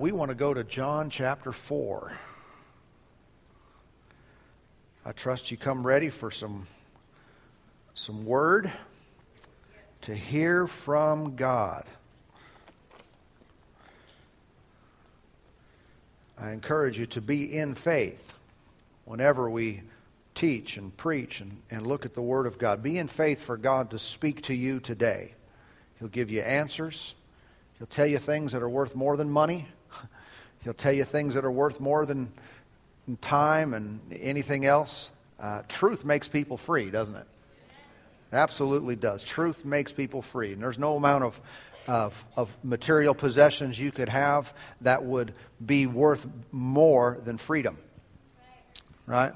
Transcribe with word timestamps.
We 0.00 0.12
want 0.12 0.30
to 0.30 0.34
go 0.34 0.54
to 0.54 0.64
John 0.64 1.10
chapter 1.10 1.52
4. 1.52 2.10
I 5.04 5.12
trust 5.12 5.50
you 5.50 5.58
come 5.58 5.86
ready 5.86 6.08
for 6.08 6.30
some 6.30 6.66
some 7.92 8.24
word 8.24 8.72
to 10.00 10.14
hear 10.14 10.66
from 10.66 11.36
God. 11.36 11.84
I 16.38 16.52
encourage 16.52 16.98
you 16.98 17.04
to 17.08 17.20
be 17.20 17.54
in 17.54 17.74
faith 17.74 18.32
whenever 19.04 19.50
we 19.50 19.82
teach 20.34 20.78
and 20.78 20.96
preach 20.96 21.42
and, 21.42 21.60
and 21.70 21.86
look 21.86 22.06
at 22.06 22.14
the 22.14 22.22
Word 22.22 22.46
of 22.46 22.58
God. 22.58 22.82
Be 22.82 22.96
in 22.96 23.08
faith 23.08 23.42
for 23.42 23.58
God 23.58 23.90
to 23.90 23.98
speak 23.98 24.44
to 24.44 24.54
you 24.54 24.80
today. 24.80 25.34
He'll 25.98 26.08
give 26.08 26.30
you 26.30 26.40
answers. 26.40 27.14
He'll 27.76 27.86
tell 27.86 28.06
you 28.06 28.16
things 28.16 28.52
that 28.52 28.62
are 28.62 28.68
worth 28.68 28.96
more 28.96 29.18
than 29.18 29.28
money. 29.28 29.68
He'll 30.62 30.74
tell 30.74 30.92
you 30.92 31.04
things 31.04 31.34
that 31.34 31.44
are 31.44 31.50
worth 31.50 31.80
more 31.80 32.04
than 32.04 32.32
time 33.20 33.74
and 33.74 34.00
anything 34.12 34.66
else. 34.66 35.10
Uh, 35.38 35.62
truth 35.68 36.04
makes 36.04 36.28
people 36.28 36.56
free, 36.56 36.90
doesn't 36.90 37.16
it? 37.16 37.26
Absolutely 38.32 38.94
does. 38.94 39.24
Truth 39.24 39.64
makes 39.64 39.92
people 39.92 40.22
free. 40.22 40.52
And 40.52 40.62
there's 40.62 40.78
no 40.78 40.96
amount 40.96 41.24
of, 41.24 41.40
of, 41.88 42.24
of 42.36 42.54
material 42.62 43.14
possessions 43.14 43.78
you 43.78 43.90
could 43.90 44.08
have 44.08 44.52
that 44.82 45.04
would 45.04 45.32
be 45.64 45.86
worth 45.86 46.26
more 46.52 47.18
than 47.24 47.38
freedom. 47.38 47.78
Right? 49.06 49.32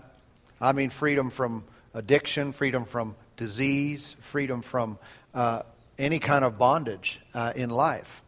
I 0.61 0.73
mean, 0.73 0.91
freedom 0.91 1.31
from 1.31 1.65
addiction, 1.95 2.53
freedom 2.53 2.85
from 2.85 3.17
disease, 3.37 4.15
freedom 4.21 4.63
from 4.63 4.99
uh, 5.35 5.63
any 5.99 6.19
kind 6.19 6.45
of 6.45 6.59
bondage 6.59 7.19
uh, 7.33 7.53
in 7.57 7.71
life. 7.71 8.23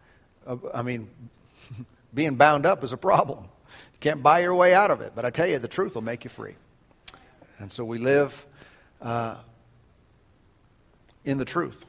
Uh, 0.46 0.56
I 0.74 0.82
mean, 0.82 1.09
being 2.15 2.37
bound 2.37 2.66
up 2.66 2.84
is 2.84 2.92
a 2.92 2.96
problem. 2.96 3.45
You 3.45 4.01
can't 4.01 4.23
buy 4.23 4.41
your 4.41 4.55
way 4.55 4.74
out 4.74 4.91
of 4.91 5.01
it. 5.01 5.12
But 5.15 5.24
I 5.24 5.30
tell 5.30 5.46
you, 5.46 5.59
the 5.59 5.69
truth 5.69 5.95
will 5.95 6.02
make 6.02 6.24
you 6.24 6.30
free. 6.30 6.54
And 7.59 7.73
so 7.73 7.85
we 7.85 7.98
live 7.98 8.46
uh, 9.01 9.37
in 11.24 11.38
the 11.38 11.45
truth. 11.45 11.82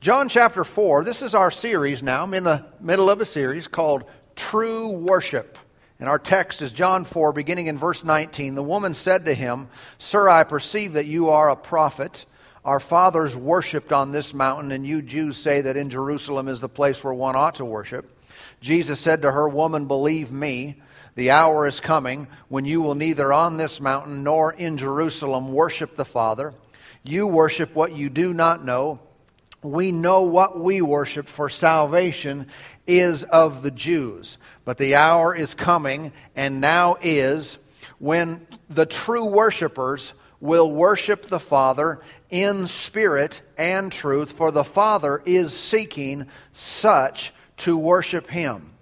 John 0.00 0.28
chapter 0.28 0.64
4, 0.64 1.04
this 1.04 1.22
is 1.22 1.34
our 1.34 1.50
series 1.50 2.02
now. 2.02 2.22
I'm 2.22 2.34
in 2.34 2.44
the 2.44 2.64
middle 2.80 3.10
of 3.10 3.20
a 3.20 3.24
series 3.24 3.68
called 3.68 4.04
True 4.36 4.90
Worship. 4.90 5.58
And 5.98 6.08
our 6.08 6.18
text 6.18 6.62
is 6.62 6.72
John 6.72 7.04
4, 7.04 7.34
beginning 7.34 7.66
in 7.66 7.76
verse 7.76 8.02
19. 8.02 8.54
The 8.54 8.62
woman 8.62 8.94
said 8.94 9.26
to 9.26 9.34
him, 9.34 9.68
Sir, 9.98 10.28
I 10.28 10.44
perceive 10.44 10.94
that 10.94 11.04
you 11.04 11.30
are 11.30 11.50
a 11.50 11.56
prophet. 11.56 12.24
Our 12.64 12.80
fathers 12.80 13.36
worshipped 13.36 13.92
on 13.92 14.10
this 14.10 14.32
mountain, 14.32 14.72
and 14.72 14.86
you 14.86 15.02
Jews 15.02 15.36
say 15.36 15.62
that 15.62 15.76
in 15.76 15.90
Jerusalem 15.90 16.48
is 16.48 16.60
the 16.60 16.68
place 16.68 17.04
where 17.04 17.12
one 17.12 17.36
ought 17.36 17.56
to 17.56 17.66
worship. 17.66 18.08
Jesus 18.60 19.00
said 19.00 19.22
to 19.22 19.30
her, 19.30 19.48
Woman, 19.48 19.86
believe 19.86 20.32
me, 20.32 20.76
the 21.14 21.32
hour 21.32 21.66
is 21.66 21.80
coming 21.80 22.28
when 22.48 22.64
you 22.64 22.80
will 22.80 22.94
neither 22.94 23.32
on 23.32 23.56
this 23.56 23.80
mountain 23.80 24.22
nor 24.22 24.52
in 24.52 24.76
Jerusalem 24.76 25.52
worship 25.52 25.96
the 25.96 26.04
Father. 26.04 26.52
You 27.02 27.26
worship 27.26 27.74
what 27.74 27.92
you 27.92 28.08
do 28.08 28.32
not 28.32 28.64
know. 28.64 29.00
We 29.62 29.92
know 29.92 30.22
what 30.22 30.58
we 30.58 30.80
worship, 30.80 31.28
for 31.28 31.50
salvation 31.50 32.46
is 32.86 33.24
of 33.24 33.62
the 33.62 33.70
Jews. 33.70 34.38
But 34.64 34.78
the 34.78 34.94
hour 34.94 35.34
is 35.34 35.54
coming, 35.54 36.12
and 36.34 36.60
now 36.60 36.96
is, 37.00 37.58
when 37.98 38.46
the 38.68 38.86
true 38.86 39.26
worshipers 39.26 40.12
will 40.40 40.70
worship 40.70 41.26
the 41.26 41.40
Father 41.40 42.00
in 42.30 42.66
spirit 42.66 43.40
and 43.58 43.92
truth, 43.92 44.32
for 44.32 44.50
the 44.50 44.64
Father 44.64 45.22
is 45.24 45.52
seeking 45.52 46.26
such 46.52 47.32
to 47.60 47.76
worship 47.76 48.28
him. 48.28 48.74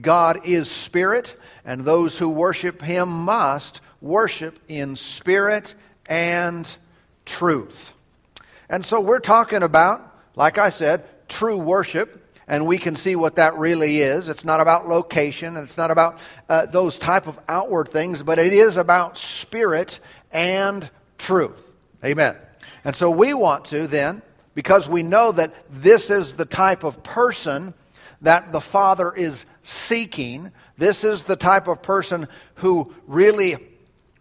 God 0.00 0.40
is 0.46 0.70
spirit, 0.70 1.36
and 1.64 1.84
those 1.84 2.18
who 2.18 2.28
worship 2.28 2.80
him 2.80 3.08
must 3.08 3.80
worship 4.00 4.58
in 4.68 4.96
spirit 4.96 5.74
and 6.06 6.66
truth. 7.24 7.92
And 8.68 8.84
so 8.84 9.00
we're 9.00 9.20
talking 9.20 9.62
about, 9.62 10.00
like 10.34 10.58
I 10.58 10.70
said, 10.70 11.04
true 11.28 11.58
worship, 11.58 12.18
and 12.48 12.66
we 12.66 12.78
can 12.78 12.96
see 12.96 13.16
what 13.16 13.36
that 13.36 13.56
really 13.56 14.00
is. 14.00 14.28
It's 14.28 14.44
not 14.44 14.60
about 14.60 14.88
location, 14.88 15.56
and 15.56 15.64
it's 15.64 15.76
not 15.76 15.90
about 15.90 16.18
uh, 16.48 16.66
those 16.66 16.98
type 16.98 17.26
of 17.26 17.38
outward 17.48 17.90
things, 17.90 18.22
but 18.22 18.38
it 18.38 18.52
is 18.52 18.78
about 18.78 19.18
spirit 19.18 20.00
and 20.32 20.88
truth. 21.18 21.62
Amen. 22.04 22.34
And 22.84 22.96
so 22.96 23.10
we 23.10 23.34
want 23.34 23.66
to 23.66 23.86
then, 23.86 24.22
because 24.54 24.88
we 24.88 25.02
know 25.02 25.32
that 25.32 25.54
this 25.70 26.10
is 26.10 26.34
the 26.34 26.44
type 26.44 26.82
of 26.82 27.02
person 27.02 27.74
that 28.22 28.52
the 28.52 28.60
Father 28.60 29.12
is 29.14 29.44
seeking. 29.62 30.52
This 30.78 31.04
is 31.04 31.24
the 31.24 31.36
type 31.36 31.68
of 31.68 31.82
person 31.82 32.28
who 32.56 32.92
really 33.06 33.56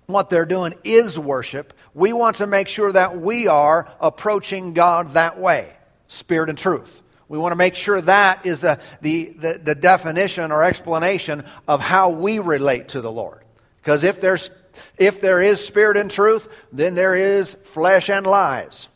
what 0.08 0.30
they're 0.30 0.46
doing 0.46 0.74
is 0.84 1.18
worship. 1.18 1.74
We 1.94 2.14
want 2.14 2.38
to 2.38 2.48
make 2.48 2.68
sure 2.68 2.92
that 2.92 3.20
we 3.20 3.48
are 3.48 3.90
approaching 4.00 4.74
God 4.74 5.14
that 5.14 5.40
way 5.40 5.72
spirit 6.08 6.50
and 6.50 6.58
truth. 6.58 7.02
We 7.30 7.38
want 7.38 7.54
to 7.54 7.58
make 7.58 7.76
sure 7.76 8.02
that 8.02 8.46
is 8.46 8.60
the, 8.60 8.82
the, 9.00 9.26
the, 9.30 9.62
the 9.64 9.76
definition 9.76 10.52
or 10.52 10.64
explanation 10.64 11.46
of 11.66 11.80
how 11.80 12.10
we 12.10 12.40
relate 12.40 12.90
to 12.90 13.00
the 13.00 13.12
Lord. 13.12 13.42
Because 13.82 14.04
if 14.04 14.20
there's 14.20 14.52
if 14.98 15.22
there 15.22 15.42
is 15.42 15.66
spirit 15.66 15.98
and 15.98 16.12
truth, 16.12 16.48
then 16.72 16.96
there 16.96 17.16
is 17.16 17.56
flesh 17.64 18.10
and 18.10 18.26
lies. 18.28 18.88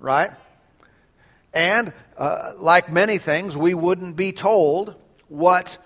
Right? 0.00 0.30
And 1.54 1.92
uh, 2.22 2.52
like 2.58 2.88
many 2.88 3.18
things, 3.18 3.58
we 3.58 3.74
wouldn't 3.74 4.14
be 4.14 4.30
told 4.30 4.94
what 5.26 5.76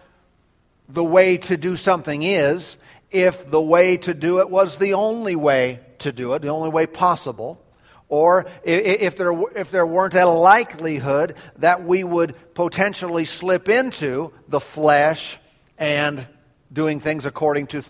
the 0.87 1.03
way 1.03 1.39
to 1.39 1.57
do 1.57 1.77
something 1.77 2.23
is 2.23 2.77
if 3.11 3.51
the 3.51 3.61
way 3.61 3.97
to 3.97 4.13
do 4.13 4.41
it 4.41 4.51
was 4.51 4.77
the 4.77 4.93
only 4.93 5.35
way 5.35 5.81
to 6.01 6.13
do 6.13 6.35
it, 6.35 6.43
the 6.43 6.49
only 6.49 6.69
way 6.69 6.87
possible, 6.87 7.65
or 8.11 8.45
if 8.65 9.17
there, 9.17 9.33
if 9.55 9.71
there 9.71 9.87
weren't 9.87 10.13
a 10.13 10.27
likelihood 10.27 11.37
that 11.57 11.85
we 11.85 12.05
would 12.05 12.37
potentially 12.53 13.25
slip 13.25 13.71
into 13.71 14.31
the 14.47 14.61
flesh 14.61 15.39
and 15.79 16.27
doing 16.71 17.01
things 17.01 17.25
according 17.25 17.69
to, 17.69 17.83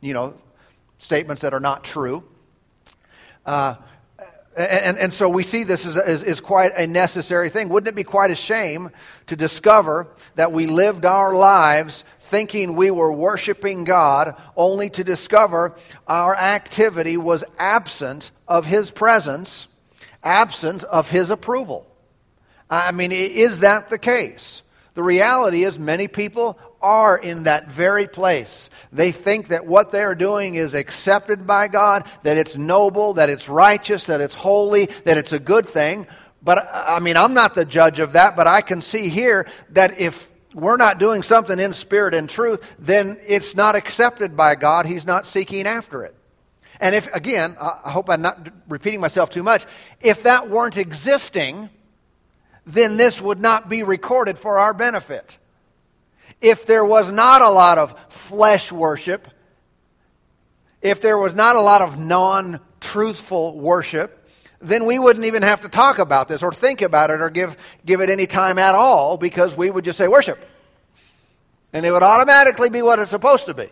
you 0.00 0.14
know, 0.14 0.34
statements 0.98 1.42
that 1.42 1.54
are 1.54 1.60
not 1.60 1.84
true. 1.84 2.24
Uh, 3.46 3.76
and, 4.56 4.98
and 4.98 5.12
so 5.12 5.28
we 5.28 5.42
see 5.42 5.64
this 5.64 5.84
as, 5.84 5.96
as, 5.96 6.22
as, 6.22 6.40
quite 6.40 6.72
a 6.76 6.86
necessary 6.86 7.50
thing. 7.50 7.68
Wouldn't 7.68 7.88
it 7.88 7.94
be 7.94 8.04
quite 8.04 8.30
a 8.30 8.36
shame 8.36 8.90
to 9.26 9.36
discover 9.36 10.08
that 10.36 10.52
we 10.52 10.66
lived 10.66 11.04
our 11.04 11.34
lives 11.34 12.04
thinking 12.20 12.74
we 12.74 12.90
were 12.90 13.12
worshiping 13.12 13.84
God, 13.84 14.36
only 14.56 14.90
to 14.90 15.04
discover 15.04 15.76
our 16.06 16.36
activity 16.36 17.16
was 17.16 17.44
absent 17.58 18.30
of 18.46 18.64
His 18.64 18.90
presence, 18.90 19.66
absent 20.22 20.84
of 20.84 21.10
His 21.10 21.30
approval? 21.30 21.86
I 22.70 22.92
mean, 22.92 23.12
is 23.12 23.60
that 23.60 23.90
the 23.90 23.98
case? 23.98 24.62
The 24.94 25.02
reality 25.02 25.64
is, 25.64 25.78
many 25.78 26.06
people 26.06 26.58
are 26.80 27.18
in 27.18 27.44
that 27.44 27.68
very 27.68 28.06
place. 28.06 28.70
They 28.92 29.10
think 29.10 29.48
that 29.48 29.66
what 29.66 29.90
they're 29.90 30.14
doing 30.14 30.54
is 30.54 30.74
accepted 30.74 31.46
by 31.46 31.68
God, 31.68 32.04
that 32.22 32.36
it's 32.36 32.56
noble, 32.56 33.14
that 33.14 33.28
it's 33.28 33.48
righteous, 33.48 34.06
that 34.06 34.20
it's 34.20 34.34
holy, 34.34 34.86
that 35.04 35.18
it's 35.18 35.32
a 35.32 35.40
good 35.40 35.68
thing. 35.68 36.06
But, 36.42 36.64
I 36.72 37.00
mean, 37.00 37.16
I'm 37.16 37.34
not 37.34 37.54
the 37.54 37.64
judge 37.64 37.98
of 37.98 38.12
that, 38.12 38.36
but 38.36 38.46
I 38.46 38.60
can 38.60 38.82
see 38.82 39.08
here 39.08 39.46
that 39.70 39.98
if 39.98 40.30
we're 40.54 40.76
not 40.76 40.98
doing 40.98 41.22
something 41.22 41.58
in 41.58 41.72
spirit 41.72 42.14
and 42.14 42.28
truth, 42.28 42.62
then 42.78 43.18
it's 43.26 43.56
not 43.56 43.74
accepted 43.74 44.36
by 44.36 44.54
God. 44.54 44.86
He's 44.86 45.06
not 45.06 45.26
seeking 45.26 45.66
after 45.66 46.04
it. 46.04 46.14
And 46.78 46.94
if, 46.94 47.12
again, 47.12 47.56
I 47.60 47.90
hope 47.90 48.10
I'm 48.10 48.22
not 48.22 48.48
repeating 48.68 49.00
myself 49.00 49.30
too 49.30 49.42
much, 49.42 49.64
if 50.00 50.24
that 50.24 50.50
weren't 50.50 50.76
existing, 50.76 51.70
then 52.66 52.96
this 52.96 53.20
would 53.20 53.40
not 53.40 53.68
be 53.68 53.82
recorded 53.82 54.38
for 54.38 54.58
our 54.58 54.74
benefit 54.74 55.36
if 56.44 56.66
there 56.66 56.84
was 56.84 57.10
not 57.10 57.40
a 57.40 57.48
lot 57.48 57.78
of 57.78 57.94
flesh 58.10 58.70
worship, 58.70 59.28
if 60.82 61.00
there 61.00 61.16
was 61.16 61.34
not 61.34 61.56
a 61.56 61.60
lot 61.60 61.80
of 61.80 61.98
non 61.98 62.60
truthful 62.80 63.58
worship, 63.58 64.28
then 64.60 64.84
we 64.84 64.98
wouldn't 64.98 65.24
even 65.24 65.42
have 65.42 65.62
to 65.62 65.70
talk 65.70 65.98
about 65.98 66.28
this 66.28 66.42
or 66.42 66.52
think 66.52 66.82
about 66.82 67.10
it 67.10 67.22
or 67.22 67.30
give, 67.30 67.56
give 67.86 68.02
it 68.02 68.10
any 68.10 68.26
time 68.26 68.58
at 68.58 68.74
all 68.74 69.16
because 69.16 69.56
we 69.56 69.70
would 69.70 69.86
just 69.86 69.96
say 69.96 70.06
worship. 70.06 70.38
And 71.72 71.86
it 71.86 71.90
would 71.90 72.02
automatically 72.02 72.68
be 72.68 72.82
what 72.82 72.98
it's 72.98 73.10
supposed 73.10 73.46
to 73.46 73.54
be. 73.54 73.70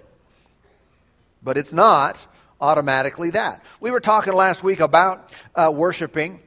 But 1.43 1.59
it's 1.59 1.75
not 1.75 2.25
automatically 2.59 3.31
that. 3.31 3.63
We 3.81 3.91
were 3.91 4.01
talking 4.01 4.33
last 4.33 4.63
week 4.63 4.81
about 4.81 5.31
uh, 5.55 5.71
worshiping, 5.75 6.41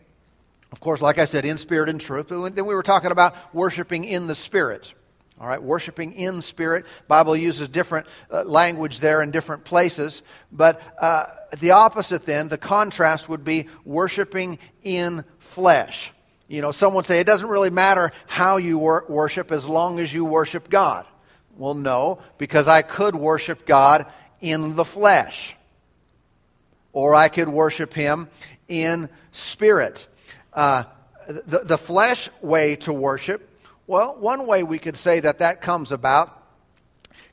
of 0.76 0.82
course, 0.82 1.02
like 1.02 1.20
I 1.20 1.26
said, 1.26 1.46
in 1.46 1.58
spirit 1.58 1.88
and 1.88 2.02
truth. 2.02 2.28
Then 2.28 2.66
we 2.66 2.76
were 2.76 2.84
talking 2.84 3.12
about 3.12 3.56
worshiping 3.56 4.04
in 4.04 4.28
the 4.28 4.36
spirit. 4.36 4.94
All 5.40 5.48
right, 5.48 5.64
worshiping 5.64 6.12
in 6.12 6.42
spirit. 6.42 6.86
Bible 7.08 7.34
uses 7.38 7.70
different 7.70 8.08
uh, 8.30 8.44
language 8.44 9.00
there 9.00 9.22
in 9.22 9.32
different 9.32 9.64
places, 9.64 10.22
but 10.52 10.82
uh, 11.02 11.28
the 11.62 11.72
opposite 11.72 12.26
then, 12.26 12.50
the 12.50 12.58
contrast 12.58 13.30
would 13.30 13.46
be 13.46 13.70
worshiping 13.86 14.60
in 14.84 15.24
flesh. 15.40 16.12
You 16.50 16.62
know, 16.62 16.72
someone 16.72 17.06
say 17.06 17.22
it 17.22 17.26
doesn't 17.26 17.48
really 17.48 17.70
matter 17.70 18.12
how 18.28 18.58
you 18.58 18.78
wor- 18.78 19.06
worship 19.08 19.54
as 19.54 19.66
long 19.66 20.02
as 20.02 20.14
you 20.14 20.26
worship 20.26 20.70
God. 20.70 21.06
Well, 21.56 21.74
no, 21.74 22.20
because 22.38 22.68
I 22.68 22.82
could 22.82 23.16
worship 23.16 23.66
God 23.66 24.08
in 24.42 24.76
the 24.76 24.84
flesh, 24.84 25.56
or 26.92 27.16
I 27.16 27.30
could 27.30 27.48
worship 27.48 27.94
Him 27.94 28.28
in 28.68 29.08
spirit. 29.32 30.06
Uh, 30.56 30.84
the, 31.28 31.60
the 31.66 31.78
flesh 31.78 32.30
way 32.42 32.78
to 32.78 32.94
worship, 32.94 33.50
well, 33.88 34.16
one 34.18 34.48
way 34.48 34.64
we 34.64 34.80
could 34.80 34.98
say 34.98 35.20
that 35.20 35.40
that 35.40 35.62
comes 35.62 35.92
about 35.92 36.42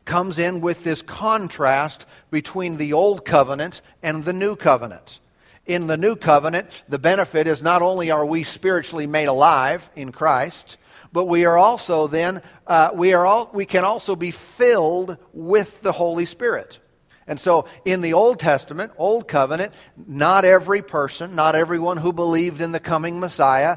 comes 0.05 0.39
in 0.39 0.61
with 0.61 0.83
this 0.83 1.03
contrast 1.03 2.05
between 2.31 2.77
the 2.77 2.95
old 2.95 3.25
covenant 3.25 3.81
and 4.03 4.25
the 4.25 4.33
new 4.33 4.57
covenant. 4.57 5.21
In 5.65 5.87
the 5.87 5.97
new 5.97 6.17
covenant, 6.17 6.83
the 6.89 6.99
benefit 6.99 7.47
is 7.47 7.63
not 7.63 7.83
only 7.83 8.11
are 8.11 8.27
we 8.27 8.43
spiritually 8.43 9.07
made 9.07 9.29
alive 9.29 9.89
in 9.95 10.11
Christ, 10.11 10.77
but 11.13 11.27
we 11.27 11.45
are 11.45 11.57
also 11.57 12.09
then 12.09 12.43
uh, 12.67 12.91
we 12.95 13.15
are 13.15 13.25
all 13.25 13.51
we 13.53 13.67
can 13.67 13.85
also 13.85 14.17
be 14.17 14.33
filled 14.33 15.19
with 15.33 15.81
the 15.83 15.93
Holy 15.93 16.27
Spirit. 16.27 16.79
And 17.27 17.39
so 17.39 17.67
in 17.85 18.01
the 18.01 18.15
Old 18.15 18.41
Testament, 18.41 18.93
Old 18.99 19.29
Covenant, 19.29 19.75
not 19.97 20.45
every 20.45 20.83
person, 20.83 21.35
not 21.35 21.55
everyone 21.55 21.97
who 21.97 22.13
believed 22.13 22.61
in 22.61 22.73
the 22.73 22.81
coming 22.81 23.21
Messiah, 23.21 23.77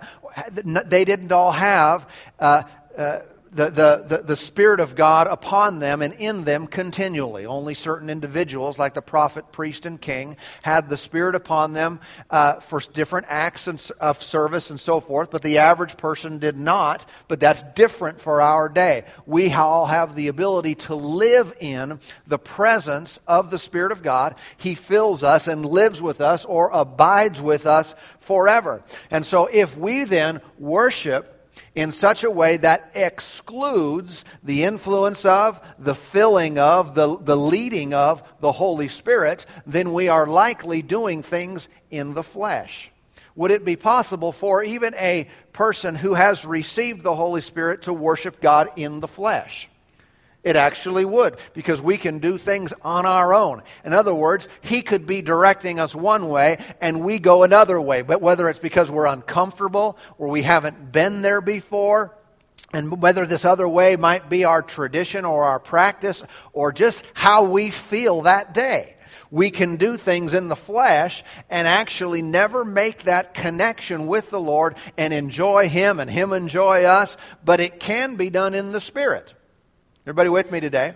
they 0.64 1.06
didn't 1.06 1.32
all 1.32 1.52
have 1.52 2.10
uh, 2.40 2.64
uh, 2.98 3.20
the, 3.56 3.70
the, 3.70 4.06
the, 4.08 4.24
the, 4.24 4.36
Spirit 4.36 4.82
of 4.82 4.96
God 4.96 5.28
upon 5.28 5.80
them 5.80 6.02
and 6.02 6.14
in 6.16 6.44
them 6.44 6.68
continually. 6.68 7.46
Only 7.46 7.74
certain 7.74 8.10
individuals, 8.10 8.78
like 8.78 8.94
the 8.94 9.02
prophet, 9.02 9.54
priest, 9.54 9.86
and 9.86 10.00
king, 10.00 10.36
had 10.62 10.90
the 10.90 10.98
Spirit 10.98 11.36
upon 11.36 11.72
them 11.72 12.02
uh, 12.30 12.60
for 12.60 12.82
different 12.82 13.28
acts 13.30 13.68
of 13.68 14.22
service 14.22 14.72
and 14.72 14.80
so 14.80 15.00
forth, 15.00 15.32
but 15.32 15.42
the 15.42 15.60
average 15.60 15.96
person 15.96 16.40
did 16.40 16.58
not. 16.58 17.10
But 17.30 17.40
that's 17.40 17.64
different 17.76 18.20
for 18.20 18.42
our 18.42 18.68
day. 18.68 19.06
We 19.26 19.54
all 19.54 19.86
have 19.86 20.16
the 20.16 20.28
ability 20.28 20.76
to 20.76 20.96
live 20.96 21.54
in 21.62 22.02
the 22.28 22.38
presence 22.38 23.20
of 23.26 23.52
the 23.52 23.58
Spirit 23.60 23.94
of 23.94 24.04
God. 24.04 24.36
He 24.58 24.76
fills 24.76 25.24
us 25.24 25.48
and 25.48 25.66
lives 25.66 26.02
with 26.02 26.20
us 26.20 26.44
or 26.44 26.72
abides 26.72 27.42
with 27.42 27.66
us 27.66 27.96
forever. 28.20 28.84
And 29.10 29.26
so 29.26 29.46
if 29.46 29.78
we 29.78 30.04
then 30.04 30.42
worship 30.60 31.32
in 31.74 31.92
such 31.92 32.24
a 32.24 32.32
way 32.32 32.58
that 32.58 32.92
excludes 32.96 34.26
the 34.44 34.64
influence 34.64 35.26
of, 35.26 35.62
the 35.80 35.96
filling 35.96 36.60
of, 36.60 36.96
the, 36.96 37.18
the 37.18 37.38
leading 37.38 37.94
of 37.94 38.24
the 38.40 38.52
Holy 38.52 38.88
Spirit, 38.88 39.46
then 39.66 39.94
we 39.94 40.10
are 40.10 40.28
likely 40.28 40.82
doing 40.82 41.24
things 41.24 41.68
in 41.92 42.14
the 42.14 42.24
flesh. 42.24 42.90
Would 43.36 43.52
it 43.52 43.66
be 43.66 43.76
possible 43.76 44.32
for 44.32 44.64
even 44.64 44.96
a 44.96 45.28
person 45.52 45.96
who 45.96 46.14
has 46.14 46.46
received 46.46 47.04
the 47.04 47.16
Holy 47.16 47.42
Spirit 47.42 47.84
to 47.84 47.94
worship 47.94 48.42
God 48.42 48.70
in 48.78 49.02
the 49.02 49.08
flesh? 49.08 49.70
It 50.46 50.56
actually 50.56 51.06
would, 51.06 51.38
because 51.54 51.82
we 51.82 51.98
can 51.98 52.20
do 52.20 52.38
things 52.38 52.72
on 52.84 53.08
our 53.08 53.34
own. 53.34 53.64
In 53.84 53.94
other 53.94 54.14
words, 54.14 54.48
He 54.62 54.84
could 54.84 55.08
be 55.08 55.24
directing 55.24 55.80
us 55.80 55.96
one 55.96 56.30
way 56.30 56.60
and 56.80 57.02
we 57.02 57.18
go 57.18 57.42
another 57.42 57.82
way. 57.82 58.04
But 58.04 58.22
whether 58.22 58.48
it's 58.48 58.60
because 58.60 58.92
we're 58.92 59.08
uncomfortable 59.08 59.98
or 60.20 60.28
we 60.28 60.44
haven't 60.44 60.92
been 60.92 61.24
there 61.24 61.42
before, 61.42 62.16
and 62.74 63.02
whether 63.02 63.26
this 63.26 63.44
other 63.44 63.68
way 63.68 63.96
might 63.96 64.30
be 64.30 64.46
our 64.46 64.62
tradition 64.62 65.26
or 65.26 65.46
our 65.46 65.60
practice 65.60 66.24
or 66.54 66.72
just 66.72 67.04
how 67.16 67.46
we 67.46 67.72
feel 67.72 68.22
that 68.22 68.54
day. 68.54 68.96
We 69.32 69.50
can 69.50 69.78
do 69.78 69.98
things 69.98 70.36
in 70.36 70.48
the 70.48 70.56
flesh 70.56 71.24
and 71.50 71.68
actually 71.68 72.22
never 72.22 72.64
make 72.64 73.04
that 73.04 73.34
connection 73.34 74.06
with 74.06 74.30
the 74.30 74.40
Lord 74.40 74.76
and 74.96 75.12
enjoy 75.12 75.70
Him 75.70 76.00
and 76.00 76.10
Him 76.10 76.34
enjoy 76.34 76.84
us, 76.84 77.18
but 77.44 77.62
it 77.62 77.80
can 77.80 78.16
be 78.16 78.30
done 78.30 78.54
in 78.54 78.72
the 78.72 78.80
Spirit. 78.80 79.34
Everybody 80.06 80.30
with 80.30 80.52
me 80.52 80.60
today? 80.60 80.94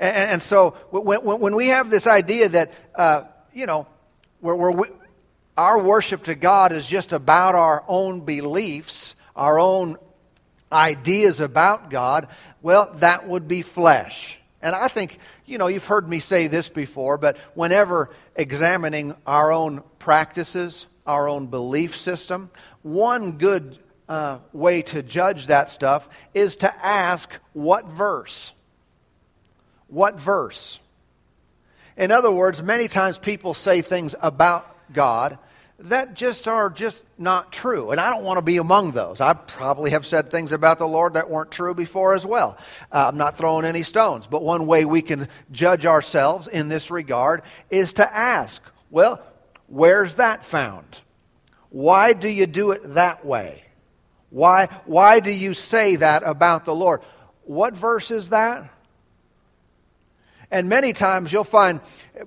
And, 0.00 0.16
and 0.16 0.42
so 0.42 0.70
when, 0.90 1.20
when, 1.22 1.54
we 1.54 1.66
have 1.66 1.90
this 1.90 2.06
idea 2.06 2.48
that, 2.48 2.72
uh, 2.94 3.24
you 3.52 3.66
know, 3.66 3.86
where, 4.40 4.70
we, 4.70 4.88
our 5.58 5.78
worship 5.78 6.24
to 6.24 6.34
God 6.34 6.72
is 6.72 6.86
just 6.86 7.12
about 7.12 7.54
our 7.54 7.84
own 7.86 8.20
beliefs, 8.20 9.14
our 9.34 9.58
own 9.58 9.98
ideas 10.72 11.40
about 11.40 11.90
God, 11.90 12.28
well, 12.62 12.94
that 13.00 13.28
would 13.28 13.46
be 13.46 13.60
flesh. 13.60 14.38
And 14.62 14.74
I 14.74 14.88
think, 14.88 15.18
you 15.44 15.58
know, 15.58 15.66
you've 15.66 15.86
heard 15.86 16.08
me 16.08 16.20
say 16.20 16.46
this 16.46 16.70
before, 16.70 17.18
but 17.18 17.36
whenever 17.52 18.08
examining 18.34 19.14
our 19.26 19.52
own 19.52 19.82
practices, 19.98 20.86
our 21.06 21.28
own 21.28 21.48
belief 21.48 21.94
system, 21.94 22.50
one 22.80 23.32
good 23.32 23.78
uh, 24.08 24.38
way 24.52 24.82
to 24.82 25.02
judge 25.02 25.46
that 25.46 25.70
stuff 25.70 26.08
is 26.34 26.56
to 26.56 26.86
ask 26.86 27.30
what 27.52 27.86
verse? 27.86 28.52
What 29.88 30.18
verse? 30.18 30.78
In 31.96 32.12
other 32.12 32.30
words, 32.30 32.62
many 32.62 32.88
times 32.88 33.18
people 33.18 33.54
say 33.54 33.82
things 33.82 34.14
about 34.20 34.66
God 34.92 35.38
that 35.78 36.14
just 36.14 36.48
are 36.48 36.70
just 36.70 37.02
not 37.18 37.52
true. 37.52 37.90
And 37.90 38.00
I 38.00 38.10
don't 38.10 38.24
want 38.24 38.38
to 38.38 38.42
be 38.42 38.56
among 38.56 38.92
those. 38.92 39.20
I 39.20 39.34
probably 39.34 39.90
have 39.90 40.06
said 40.06 40.30
things 40.30 40.52
about 40.52 40.78
the 40.78 40.88
Lord 40.88 41.14
that 41.14 41.28
weren't 41.28 41.50
true 41.50 41.74
before 41.74 42.14
as 42.14 42.24
well. 42.24 42.56
Uh, 42.90 43.08
I'm 43.08 43.18
not 43.18 43.36
throwing 43.36 43.66
any 43.66 43.82
stones. 43.82 44.26
But 44.26 44.42
one 44.42 44.66
way 44.66 44.84
we 44.84 45.02
can 45.02 45.28
judge 45.52 45.84
ourselves 45.84 46.48
in 46.48 46.68
this 46.68 46.90
regard 46.90 47.42
is 47.68 47.94
to 47.94 48.16
ask, 48.16 48.62
well, 48.90 49.20
where's 49.66 50.14
that 50.14 50.44
found? 50.44 50.86
Why 51.68 52.14
do 52.14 52.28
you 52.28 52.46
do 52.46 52.70
it 52.70 52.94
that 52.94 53.26
way? 53.26 53.65
Why, 54.36 54.66
why 54.84 55.20
do 55.20 55.30
you 55.30 55.54
say 55.54 55.96
that 55.96 56.22
about 56.22 56.66
the 56.66 56.74
Lord? 56.74 57.00
What 57.44 57.72
verse 57.72 58.10
is 58.10 58.28
that? 58.28 58.68
And 60.50 60.68
many 60.68 60.92
times 60.92 61.32
you'll 61.32 61.42
find, 61.42 61.80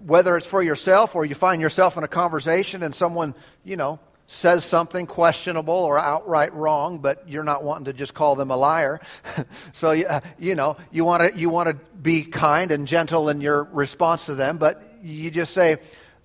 whether 0.03 0.35
it's 0.35 0.47
for 0.47 0.63
yourself 0.63 1.13
or 1.13 1.23
you 1.23 1.35
find 1.35 1.61
yourself 1.61 1.97
in 1.97 2.03
a 2.03 2.07
conversation 2.07 2.81
and 2.81 2.95
someone, 2.95 3.35
you 3.63 3.77
know, 3.77 3.99
says 4.25 4.65
something 4.65 5.05
questionable 5.05 5.75
or 5.75 5.99
outright 5.99 6.51
wrong, 6.55 6.97
but 6.97 7.29
you're 7.29 7.43
not 7.43 7.63
wanting 7.63 7.85
to 7.85 7.93
just 7.93 8.15
call 8.15 8.35
them 8.35 8.49
a 8.49 8.57
liar. 8.57 9.01
so, 9.73 9.91
you 9.91 10.55
know, 10.55 10.77
you 10.91 11.05
want 11.05 11.31
to 11.31 11.39
you 11.39 11.51
want 11.51 11.69
to 11.69 11.75
be 11.95 12.23
kind 12.23 12.71
and 12.71 12.87
gentle 12.87 13.29
in 13.29 13.39
your 13.39 13.65
response 13.65 14.25
to 14.25 14.33
them, 14.33 14.57
but 14.57 14.81
you 15.03 15.29
just 15.29 15.53
say, 15.53 15.77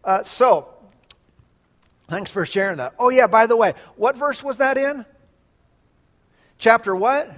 uh, 0.03 0.23
"So, 0.23 0.67
thanks 2.09 2.31
for 2.31 2.47
sharing 2.47 2.79
that." 2.79 2.95
Oh 2.99 3.11
yeah, 3.11 3.27
by 3.27 3.47
the 3.47 3.57
way, 3.57 3.75
what 3.97 4.17
verse 4.17 4.43
was 4.43 4.57
that 4.57 4.79
in? 4.79 5.05
Chapter 6.65 6.97
what? 6.97 7.31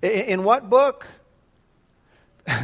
In 0.00 0.44
what 0.44 0.70
book? 0.70 1.08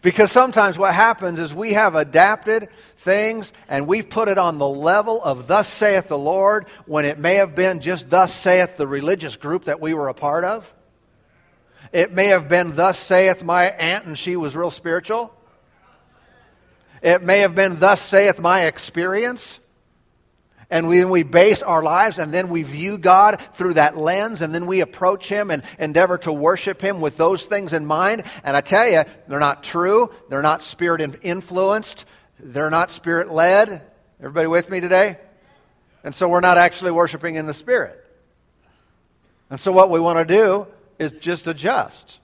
because 0.00 0.32
sometimes 0.32 0.78
what 0.78 0.94
happens 0.94 1.38
is 1.38 1.52
we 1.52 1.74
have 1.74 1.94
adapted 1.94 2.70
things 3.00 3.52
and 3.68 3.86
we've 3.86 4.08
put 4.08 4.28
it 4.28 4.38
on 4.38 4.56
the 4.56 4.66
level 4.66 5.22
of 5.22 5.46
thus 5.46 5.68
saith 5.68 6.08
the 6.08 6.16
Lord 6.16 6.64
when 6.86 7.04
it 7.04 7.18
may 7.18 7.34
have 7.34 7.54
been 7.54 7.80
just 7.80 8.08
thus 8.08 8.32
saith 8.32 8.78
the 8.78 8.86
religious 8.86 9.36
group 9.36 9.66
that 9.66 9.78
we 9.78 9.92
were 9.92 10.08
a 10.08 10.14
part 10.14 10.44
of. 10.44 10.72
It 11.92 12.10
may 12.10 12.28
have 12.28 12.48
been 12.48 12.74
thus 12.76 12.98
saith 12.98 13.44
my 13.44 13.64
aunt 13.64 14.06
and 14.06 14.18
she 14.18 14.36
was 14.36 14.56
real 14.56 14.70
spiritual. 14.70 15.34
It 17.02 17.22
may 17.22 17.40
have 17.40 17.54
been 17.54 17.78
thus 17.78 18.00
saith 18.00 18.40
my 18.40 18.64
experience 18.64 19.58
and 20.70 20.88
we, 20.88 21.04
we 21.04 21.22
base 21.22 21.62
our 21.62 21.82
lives 21.82 22.18
and 22.18 22.32
then 22.32 22.48
we 22.48 22.62
view 22.62 22.98
God 22.98 23.40
through 23.54 23.74
that 23.74 23.96
lens 23.96 24.42
and 24.42 24.54
then 24.54 24.66
we 24.66 24.80
approach 24.80 25.28
Him 25.28 25.50
and 25.50 25.62
endeavor 25.78 26.18
to 26.18 26.32
worship 26.32 26.80
Him 26.80 27.00
with 27.00 27.16
those 27.16 27.44
things 27.44 27.72
in 27.72 27.86
mind. 27.86 28.24
And 28.42 28.56
I 28.56 28.60
tell 28.60 28.88
you, 28.88 29.04
they're 29.28 29.38
not 29.38 29.62
true. 29.62 30.12
They're 30.28 30.42
not 30.42 30.62
spirit 30.62 31.18
influenced. 31.22 32.06
They're 32.38 32.70
not 32.70 32.90
spirit 32.90 33.30
led. 33.30 33.82
Everybody 34.20 34.46
with 34.46 34.70
me 34.70 34.80
today? 34.80 35.18
And 36.04 36.14
so 36.14 36.28
we're 36.28 36.40
not 36.40 36.58
actually 36.58 36.90
worshiping 36.90 37.36
in 37.36 37.46
the 37.46 37.54
Spirit. 37.54 37.98
And 39.50 39.58
so 39.58 39.72
what 39.72 39.90
we 39.90 39.98
want 40.00 40.26
to 40.26 40.34
do 40.34 40.66
is 40.98 41.12
just 41.12 41.46
adjust. 41.46 42.18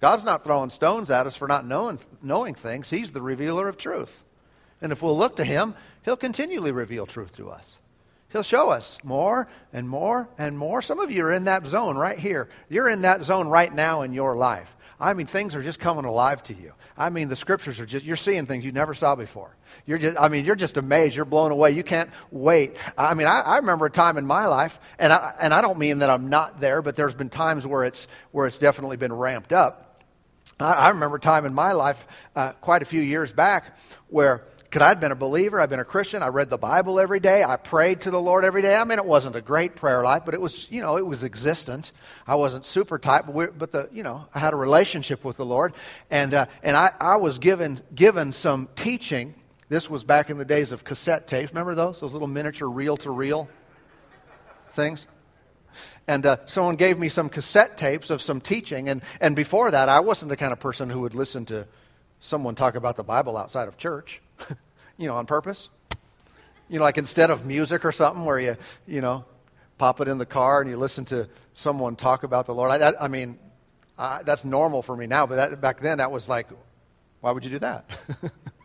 God's 0.00 0.24
not 0.24 0.44
throwing 0.44 0.70
stones 0.70 1.10
at 1.10 1.26
us 1.26 1.36
for 1.36 1.48
not 1.48 1.66
knowing, 1.66 1.98
knowing 2.22 2.54
things. 2.54 2.88
He's 2.88 3.12
the 3.12 3.22
revealer 3.22 3.68
of 3.68 3.76
truth. 3.76 4.24
And 4.80 4.92
if 4.92 5.02
we'll 5.02 5.16
look 5.16 5.36
to 5.36 5.44
Him, 5.44 5.74
He'll 6.04 6.16
continually 6.16 6.72
reveal 6.72 7.06
truth 7.06 7.36
to 7.36 7.50
us. 7.50 7.78
He'll 8.30 8.42
show 8.42 8.70
us 8.70 8.98
more 9.04 9.48
and 9.72 9.88
more 9.88 10.28
and 10.36 10.58
more. 10.58 10.82
Some 10.82 11.00
of 11.00 11.10
you 11.10 11.24
are 11.24 11.32
in 11.32 11.44
that 11.44 11.66
zone 11.66 11.96
right 11.96 12.18
here. 12.18 12.48
You're 12.68 12.88
in 12.88 13.02
that 13.02 13.24
zone 13.24 13.48
right 13.48 13.72
now 13.72 14.02
in 14.02 14.12
your 14.12 14.36
life. 14.36 14.72
I 14.98 15.12
mean, 15.12 15.26
things 15.26 15.54
are 15.54 15.62
just 15.62 15.78
coming 15.78 16.06
alive 16.06 16.42
to 16.44 16.54
you. 16.54 16.72
I 16.96 17.10
mean, 17.10 17.28
the 17.28 17.36
scriptures 17.36 17.80
are 17.80 17.86
just, 17.86 18.04
you're 18.04 18.16
seeing 18.16 18.46
things 18.46 18.64
you 18.64 18.72
never 18.72 18.94
saw 18.94 19.14
before. 19.14 19.54
You're 19.84 19.98
just, 19.98 20.18
I 20.18 20.28
mean, 20.28 20.46
you're 20.46 20.56
just 20.56 20.78
amazed. 20.78 21.14
You're 21.14 21.26
blown 21.26 21.52
away. 21.52 21.72
You 21.72 21.84
can't 21.84 22.10
wait. 22.30 22.76
I 22.96 23.12
mean, 23.12 23.26
I, 23.26 23.40
I 23.40 23.56
remember 23.58 23.86
a 23.86 23.90
time 23.90 24.16
in 24.16 24.24
my 24.24 24.46
life, 24.46 24.80
and 24.98 25.12
I, 25.12 25.34
and 25.40 25.52
I 25.52 25.60
don't 25.60 25.78
mean 25.78 25.98
that 25.98 26.08
I'm 26.08 26.30
not 26.30 26.60
there, 26.60 26.80
but 26.80 26.96
there's 26.96 27.14
been 27.14 27.28
times 27.28 27.66
where 27.66 27.84
it's, 27.84 28.08
where 28.32 28.46
it's 28.46 28.58
definitely 28.58 28.96
been 28.96 29.12
ramped 29.12 29.52
up. 29.52 30.00
I, 30.58 30.72
I 30.72 30.88
remember 30.88 31.16
a 31.16 31.20
time 31.20 31.44
in 31.44 31.52
my 31.52 31.72
life, 31.72 32.06
uh, 32.34 32.52
quite 32.62 32.80
a 32.80 32.86
few 32.86 33.02
years 33.02 33.30
back, 33.30 33.76
where 34.08 34.44
I'd 34.82 35.00
been 35.00 35.12
a 35.12 35.16
believer, 35.16 35.60
I'd 35.60 35.70
been 35.70 35.80
a 35.80 35.84
Christian, 35.84 36.22
I 36.22 36.28
read 36.28 36.50
the 36.50 36.58
Bible 36.58 36.98
every 36.98 37.20
day, 37.20 37.44
I 37.44 37.56
prayed 37.56 38.02
to 38.02 38.10
the 38.10 38.20
Lord 38.20 38.44
every 38.44 38.62
day. 38.62 38.74
I 38.74 38.84
mean, 38.84 38.98
it 38.98 39.04
wasn't 39.04 39.36
a 39.36 39.40
great 39.40 39.76
prayer 39.76 40.02
life, 40.02 40.22
but 40.24 40.34
it 40.34 40.40
was, 40.40 40.66
you 40.70 40.82
know, 40.82 40.96
it 40.96 41.06
was 41.06 41.24
existent. 41.24 41.92
I 42.26 42.34
wasn't 42.36 42.64
super 42.64 42.98
tight, 42.98 43.26
but, 43.26 43.34
we, 43.34 43.46
but 43.46 43.72
the, 43.72 43.88
you 43.92 44.02
know, 44.02 44.26
I 44.34 44.38
had 44.38 44.52
a 44.52 44.56
relationship 44.56 45.24
with 45.24 45.36
the 45.36 45.44
Lord, 45.44 45.74
and 46.10 46.32
uh, 46.34 46.46
and 46.62 46.76
I, 46.76 46.90
I 47.00 47.16
was 47.16 47.38
given 47.38 47.80
given 47.94 48.32
some 48.32 48.68
teaching. 48.76 49.34
This 49.68 49.90
was 49.90 50.04
back 50.04 50.30
in 50.30 50.38
the 50.38 50.44
days 50.44 50.72
of 50.72 50.84
cassette 50.84 51.26
tapes. 51.26 51.50
Remember 51.50 51.74
those? 51.74 52.00
Those 52.00 52.12
little 52.12 52.28
miniature 52.28 52.68
reel 52.68 52.96
to 52.98 53.10
reel 53.10 53.48
things. 54.72 55.06
And 56.08 56.24
uh, 56.24 56.36
someone 56.46 56.76
gave 56.76 56.98
me 56.98 57.08
some 57.08 57.28
cassette 57.28 57.76
tapes 57.76 58.10
of 58.10 58.22
some 58.22 58.40
teaching, 58.40 58.88
and 58.88 59.02
and 59.20 59.34
before 59.34 59.70
that, 59.70 59.88
I 59.88 60.00
wasn't 60.00 60.28
the 60.28 60.36
kind 60.36 60.52
of 60.52 60.60
person 60.60 60.88
who 60.88 61.00
would 61.00 61.14
listen 61.14 61.46
to 61.46 61.66
someone 62.20 62.54
talk 62.54 62.74
about 62.74 62.96
the 62.96 63.02
Bible 63.02 63.36
outside 63.36 63.68
of 63.68 63.76
church, 63.76 64.20
you 64.96 65.06
know, 65.06 65.14
on 65.14 65.26
purpose. 65.26 65.68
You 66.68 66.78
know, 66.78 66.84
like 66.84 66.98
instead 66.98 67.30
of 67.30 67.46
music 67.46 67.84
or 67.84 67.92
something 67.92 68.24
where 68.24 68.38
you, 68.38 68.56
you 68.86 69.00
know, 69.00 69.24
pop 69.78 70.00
it 70.00 70.08
in 70.08 70.18
the 70.18 70.26
car 70.26 70.60
and 70.60 70.70
you 70.70 70.76
listen 70.76 71.04
to 71.06 71.28
someone 71.54 71.96
talk 71.96 72.22
about 72.22 72.46
the 72.46 72.54
Lord. 72.54 72.70
I, 72.70 72.78
that, 72.78 73.02
I 73.02 73.08
mean, 73.08 73.38
I, 73.98 74.22
that's 74.22 74.44
normal 74.44 74.82
for 74.82 74.96
me 74.96 75.06
now, 75.06 75.26
but 75.26 75.36
that, 75.36 75.60
back 75.60 75.80
then 75.80 75.98
that 75.98 76.10
was 76.10 76.28
like, 76.28 76.48
why 77.20 77.30
would 77.30 77.44
you 77.44 77.50
do 77.50 77.58
that? 77.60 77.88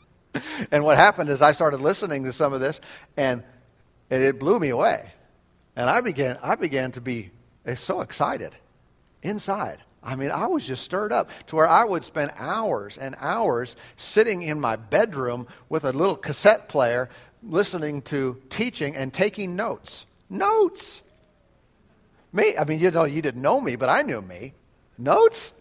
and 0.71 0.83
what 0.83 0.97
happened 0.97 1.29
is 1.29 1.41
I 1.41 1.51
started 1.53 1.79
listening 1.79 2.23
to 2.25 2.33
some 2.33 2.53
of 2.53 2.59
this, 2.59 2.79
and, 3.17 3.43
and 4.09 4.23
it 4.23 4.39
blew 4.39 4.59
me 4.59 4.69
away. 4.69 5.11
And 5.75 5.89
I 5.89 6.01
began, 6.01 6.37
I 6.41 6.55
began 6.55 6.91
to 6.93 7.01
be 7.01 7.31
so 7.75 8.01
excited 8.01 8.53
inside. 9.21 9.77
I 10.03 10.15
mean, 10.15 10.31
I 10.31 10.47
was 10.47 10.65
just 10.65 10.83
stirred 10.83 11.11
up 11.11 11.29
to 11.47 11.55
where 11.55 11.67
I 11.67 11.83
would 11.83 12.03
spend 12.03 12.31
hours 12.37 12.97
and 12.97 13.15
hours 13.19 13.75
sitting 13.97 14.41
in 14.41 14.59
my 14.59 14.75
bedroom 14.75 15.47
with 15.69 15.83
a 15.83 15.91
little 15.91 16.15
cassette 16.15 16.69
player 16.69 17.09
listening 17.43 18.01
to 18.03 18.41
teaching 18.49 18.95
and 18.95 19.13
taking 19.13 19.55
notes. 19.55 20.05
Notes! 20.29 21.01
Me, 22.33 22.57
I 22.57 22.63
mean, 22.63 22.79
you 22.79 22.91
know, 22.91 23.05
you 23.05 23.21
didn't 23.21 23.41
know 23.41 23.59
me, 23.59 23.75
but 23.75 23.89
I 23.89 24.01
knew 24.01 24.21
me. 24.21 24.53
Notes? 24.97 25.51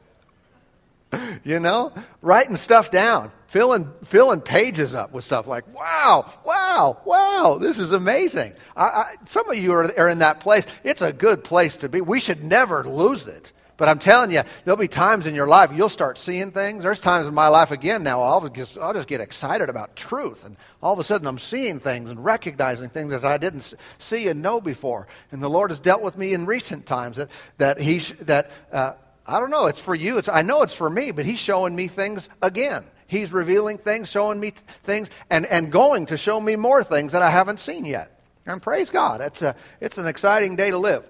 you 1.44 1.60
know, 1.60 1.92
writing 2.22 2.56
stuff 2.56 2.90
down, 2.90 3.32
filling 3.48 3.90
filling 4.04 4.40
pages 4.40 4.94
up 4.94 5.12
with 5.12 5.24
stuff 5.24 5.46
like, 5.46 5.64
"Wow, 5.74 6.32
wow, 6.44 6.98
wow, 7.04 7.58
this 7.60 7.78
is 7.78 7.90
amazing." 7.92 8.52
I, 8.76 8.84
I, 8.84 9.14
some 9.26 9.50
of 9.50 9.58
you 9.58 9.72
are, 9.72 9.98
are 9.98 10.08
in 10.08 10.20
that 10.20 10.40
place. 10.40 10.64
It's 10.84 11.02
a 11.02 11.12
good 11.12 11.42
place 11.42 11.78
to 11.78 11.88
be. 11.88 12.00
We 12.00 12.20
should 12.20 12.44
never 12.44 12.84
lose 12.84 13.26
it. 13.26 13.52
But 13.80 13.88
I'm 13.88 13.98
telling 13.98 14.30
you, 14.30 14.42
there'll 14.66 14.76
be 14.76 14.88
times 14.88 15.26
in 15.26 15.34
your 15.34 15.46
life 15.46 15.70
you'll 15.74 15.88
start 15.88 16.18
seeing 16.18 16.50
things. 16.50 16.82
There's 16.82 17.00
times 17.00 17.26
in 17.26 17.32
my 17.32 17.48
life 17.48 17.70
again 17.70 18.02
now 18.02 18.20
I'll 18.20 18.46
just, 18.50 18.76
I'll 18.76 18.92
just 18.92 19.08
get 19.08 19.22
excited 19.22 19.70
about 19.70 19.96
truth, 19.96 20.44
and 20.44 20.58
all 20.82 20.92
of 20.92 20.98
a 20.98 21.04
sudden 21.04 21.26
I'm 21.26 21.38
seeing 21.38 21.80
things 21.80 22.10
and 22.10 22.22
recognizing 22.22 22.90
things 22.90 23.12
that 23.12 23.24
I 23.24 23.38
didn't 23.38 23.72
see 23.96 24.28
and 24.28 24.42
know 24.42 24.60
before. 24.60 25.08
And 25.30 25.42
the 25.42 25.48
Lord 25.48 25.70
has 25.70 25.80
dealt 25.80 26.02
with 26.02 26.14
me 26.14 26.34
in 26.34 26.44
recent 26.44 26.84
times 26.84 27.16
that 27.16 27.30
that 27.56 27.80
He 27.80 28.00
that 28.24 28.50
uh, 28.70 28.92
I 29.26 29.40
don't 29.40 29.50
know. 29.50 29.64
It's 29.64 29.80
for 29.80 29.94
you. 29.94 30.18
It's 30.18 30.28
I 30.28 30.42
know 30.42 30.60
it's 30.60 30.74
for 30.74 30.90
me, 30.90 31.10
but 31.12 31.24
He's 31.24 31.38
showing 31.38 31.74
me 31.74 31.88
things 31.88 32.28
again. 32.42 32.84
He's 33.06 33.32
revealing 33.32 33.78
things, 33.78 34.10
showing 34.10 34.38
me 34.38 34.52
things, 34.82 35.08
and 35.30 35.46
and 35.46 35.72
going 35.72 36.04
to 36.06 36.18
show 36.18 36.38
me 36.38 36.54
more 36.56 36.84
things 36.84 37.12
that 37.12 37.22
I 37.22 37.30
haven't 37.30 37.60
seen 37.60 37.86
yet. 37.86 38.20
And 38.44 38.60
praise 38.60 38.90
God, 38.90 39.22
it's 39.22 39.40
a 39.40 39.56
it's 39.80 39.96
an 39.96 40.06
exciting 40.06 40.56
day 40.56 40.70
to 40.70 40.76
live. 40.76 41.02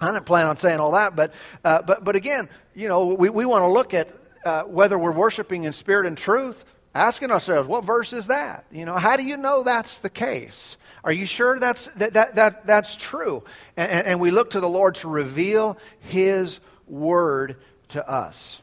I 0.00 0.12
didn't 0.12 0.26
plan 0.26 0.46
on 0.46 0.56
saying 0.56 0.80
all 0.80 0.92
that, 0.92 1.16
but 1.16 1.32
uh, 1.64 1.82
but 1.82 2.04
but 2.04 2.16
again, 2.16 2.48
you 2.74 2.88
know, 2.88 3.06
we, 3.06 3.28
we 3.30 3.44
want 3.44 3.62
to 3.62 3.68
look 3.68 3.94
at 3.94 4.08
uh, 4.44 4.62
whether 4.62 4.98
we're 4.98 5.12
worshiping 5.12 5.64
in 5.64 5.72
spirit 5.72 6.06
and 6.06 6.16
truth, 6.16 6.64
asking 6.94 7.30
ourselves, 7.32 7.68
what 7.68 7.84
verse 7.84 8.12
is 8.12 8.28
that? 8.28 8.64
You 8.70 8.84
know, 8.84 8.96
how 8.96 9.16
do 9.16 9.24
you 9.24 9.36
know 9.36 9.64
that's 9.64 9.98
the 9.98 10.10
case? 10.10 10.76
Are 11.02 11.12
you 11.12 11.26
sure 11.26 11.58
that's 11.58 11.86
that 11.96 12.14
that, 12.14 12.34
that 12.36 12.66
that's 12.66 12.96
true? 12.96 13.42
And, 13.76 14.06
and 14.06 14.20
we 14.20 14.30
look 14.30 14.50
to 14.50 14.60
the 14.60 14.68
Lord 14.68 14.96
to 14.96 15.08
reveal 15.08 15.78
His 16.00 16.60
word 16.86 17.56
to 17.88 18.08
us. 18.08 18.60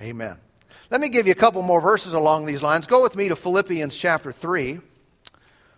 Amen. 0.00 0.36
Let 0.90 1.00
me 1.00 1.08
give 1.08 1.26
you 1.26 1.32
a 1.32 1.36
couple 1.36 1.62
more 1.62 1.80
verses 1.80 2.12
along 2.12 2.46
these 2.46 2.62
lines. 2.62 2.86
Go 2.86 3.02
with 3.02 3.16
me 3.16 3.30
to 3.30 3.36
Philippians 3.36 3.96
chapter 3.96 4.30
three. 4.30 4.80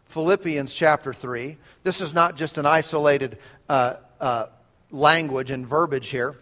Philippians 0.09 0.73
chapter 0.73 1.13
3. 1.13 1.59
This 1.83 2.01
is 2.01 2.15
not 2.15 2.37
just 2.37 2.57
an 2.59 2.67
isolated 2.67 3.39
uh, 3.69 3.95
uh, 4.21 4.47
language 4.91 5.51
and 5.51 5.67
verbiage 5.67 6.09
here. 6.09 6.37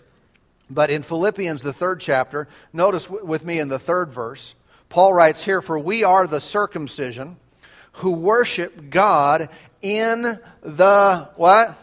But 0.69 0.91
in 0.91 1.03
Philippians, 1.03 1.63
the 1.63 1.73
third 1.73 2.01
chapter, 2.01 2.49
notice 2.73 3.09
with 3.09 3.45
me 3.45 3.61
in 3.61 3.69
the 3.69 3.79
third 3.79 4.13
verse, 4.13 4.55
Paul 4.89 5.13
writes 5.13 5.43
here, 5.43 5.63
For 5.63 5.79
we 5.79 6.05
are 6.05 6.27
the 6.27 6.41
circumcision 6.41 7.37
who 7.93 8.13
worship 8.13 8.91
God 8.91 9.49
in 9.83 10.23
the 10.63 11.29
what? 11.37 11.77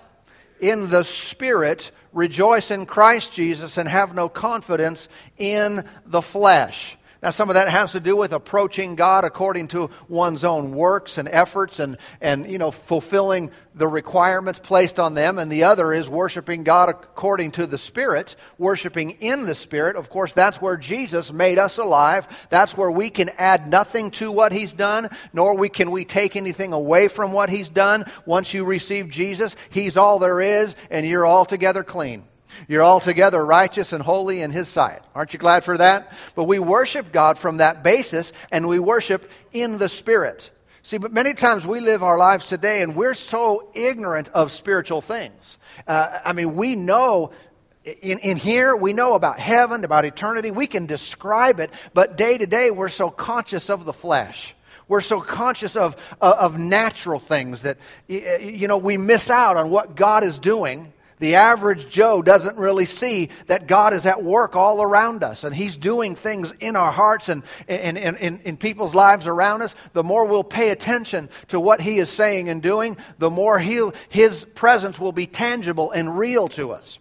In 0.60 0.90
the 0.90 1.04
Spirit, 1.04 1.92
rejoice 2.14 2.72
in 2.72 2.86
Christ 2.86 3.34
Jesus, 3.34 3.78
and 3.78 3.88
have 3.88 4.14
no 4.14 4.30
confidence 4.30 5.10
in 5.38 5.86
the 6.06 6.22
flesh. 6.22 6.98
Now, 7.24 7.30
some 7.30 7.50
of 7.50 7.54
that 7.54 7.70
has 7.70 7.94
to 7.94 8.02
do 8.02 8.18
with 8.18 8.34
approaching 8.34 8.96
God 8.96 9.24
according 9.24 9.70
to 9.70 9.90
one's 10.10 10.44
own 10.44 10.76
works 10.76 11.18
and 11.18 11.30
efforts 11.30 11.80
and, 11.80 11.98
and, 12.20 12.52
you 12.52 12.58
know, 12.58 12.72
fulfilling 12.72 13.52
the 13.76 13.88
requirements 13.88 14.60
placed 14.60 15.00
on 15.00 15.14
them. 15.14 15.40
And 15.40 15.50
the 15.50 15.64
other 15.64 15.94
is 15.94 16.10
worshiping 16.10 16.66
God 16.66 16.90
according 16.90 17.52
to 17.52 17.66
the 17.66 17.78
Spirit, 17.78 18.36
worshiping 18.58 19.12
in 19.22 19.46
the 19.46 19.56
Spirit. 19.56 19.96
Of 19.96 20.10
course, 20.10 20.34
that's 20.34 20.62
where 20.62 20.76
Jesus 20.76 21.32
made 21.32 21.60
us 21.60 21.78
alive. 21.78 22.28
That's 22.50 22.76
where 22.76 22.92
we 22.92 23.10
can 23.10 23.30
add 23.38 23.70
nothing 23.70 24.12
to 24.12 24.30
what 24.30 24.52
He's 24.52 24.74
done, 24.74 25.10
nor 25.32 25.56
we 25.56 25.70
can 25.70 25.92
we 25.92 26.04
take 26.04 26.36
anything 26.36 26.74
away 26.74 27.08
from 27.08 27.32
what 27.32 27.50
He's 27.50 27.70
done. 27.70 28.04
Once 28.26 28.54
you 28.54 28.66
receive 28.66 29.10
Jesus, 29.10 29.56
He's 29.70 29.96
all 29.96 30.20
there 30.20 30.42
is, 30.42 30.76
and 30.92 31.06
you're 31.06 31.26
altogether 31.26 31.86
clean. 31.86 32.26
You're 32.68 32.84
altogether 32.84 33.44
righteous 33.44 33.94
and 33.94 34.04
holy 34.04 34.42
in 34.42 34.52
His 34.52 34.68
sight. 34.68 35.02
Aren't 35.16 35.34
you 35.34 35.40
glad 35.40 35.64
for 35.64 35.78
that? 35.78 36.14
But 36.36 36.46
we 36.46 36.60
worship 36.60 37.12
God 37.12 37.38
from 37.38 37.58
that 37.58 37.84
basis, 37.84 38.32
and 38.52 38.68
we 38.68 38.80
worship 38.80 39.30
in 39.52 39.78
the 39.78 39.90
Spirit. 39.90 40.50
See, 40.86 40.98
but 40.98 41.14
many 41.14 41.34
times 41.34 41.66
we 41.66 41.80
live 41.80 42.04
our 42.04 42.18
lives 42.18 42.48
today 42.48 42.82
and 42.82 42.94
we're 42.94 43.14
so 43.14 43.70
ignorant 43.74 44.28
of 44.34 44.52
spiritual 44.52 45.00
things. 45.00 45.58
Uh, 45.88 46.20
I 46.26 46.34
mean, 46.34 46.56
we 46.56 46.76
know 46.76 47.32
in, 47.86 48.20
in 48.20 48.38
here, 48.38 48.76
we 48.76 48.92
know 48.94 49.14
about 49.14 49.40
heaven, 49.40 49.84
about 49.84 50.06
eternity. 50.06 50.52
We 50.52 50.68
can 50.68 50.86
describe 50.86 51.60
it, 51.60 51.72
but 51.94 52.18
day 52.18 52.38
to 52.38 52.46
day, 52.46 52.72
we're 52.72 52.90
so 52.90 53.10
conscious 53.10 53.70
of 53.70 53.86
the 53.86 53.94
flesh. 53.94 54.56
We're 54.88 55.02
so 55.02 55.22
conscious 55.22 55.76
of, 55.76 55.96
of 56.20 56.58
natural 56.60 57.20
things 57.20 57.62
that, 57.62 57.78
you 58.08 58.68
know, 58.68 58.78
we 58.78 58.98
miss 58.98 59.30
out 59.30 59.58
on 59.58 59.70
what 59.70 59.96
God 59.96 60.24
is 60.24 60.40
doing 60.40 60.92
the 61.24 61.36
average 61.36 61.88
Joe 61.88 62.22
doesn't 62.22 62.58
really 62.58 62.86
see 62.86 63.30
that 63.48 63.66
God 63.66 63.94
is 63.94 64.06
at 64.06 64.22
work 64.22 64.58
all 64.58 64.84
around 64.84 65.24
us 65.24 65.46
and 65.46 65.56
He's 65.56 65.78
doing 65.78 66.18
things 66.18 66.52
in 66.60 66.76
our 66.76 66.92
hearts 66.92 67.30
and 67.30 67.44
in, 67.66 67.96
in, 67.96 68.16
in, 68.18 68.40
in, 68.44 68.58
people's 68.58 68.94
lives 68.94 69.26
around 69.26 69.62
us. 69.62 69.74
The 69.94 70.04
more 70.04 70.28
we'll 70.28 70.44
pay 70.44 70.70
attention 70.72 71.30
to 71.48 71.62
what 71.62 71.80
He 71.80 71.98
is 71.98 72.10
saying 72.10 72.50
and 72.50 72.62
doing, 72.62 72.98
the 73.20 73.30
more 73.30 73.58
he'll, 73.58 73.94
His 74.10 74.44
presence 74.44 75.00
will 75.00 75.14
be 75.14 75.26
tangible 75.26 75.92
and 75.92 76.18
real 76.18 76.50
to 76.50 76.74
us. 76.74 77.00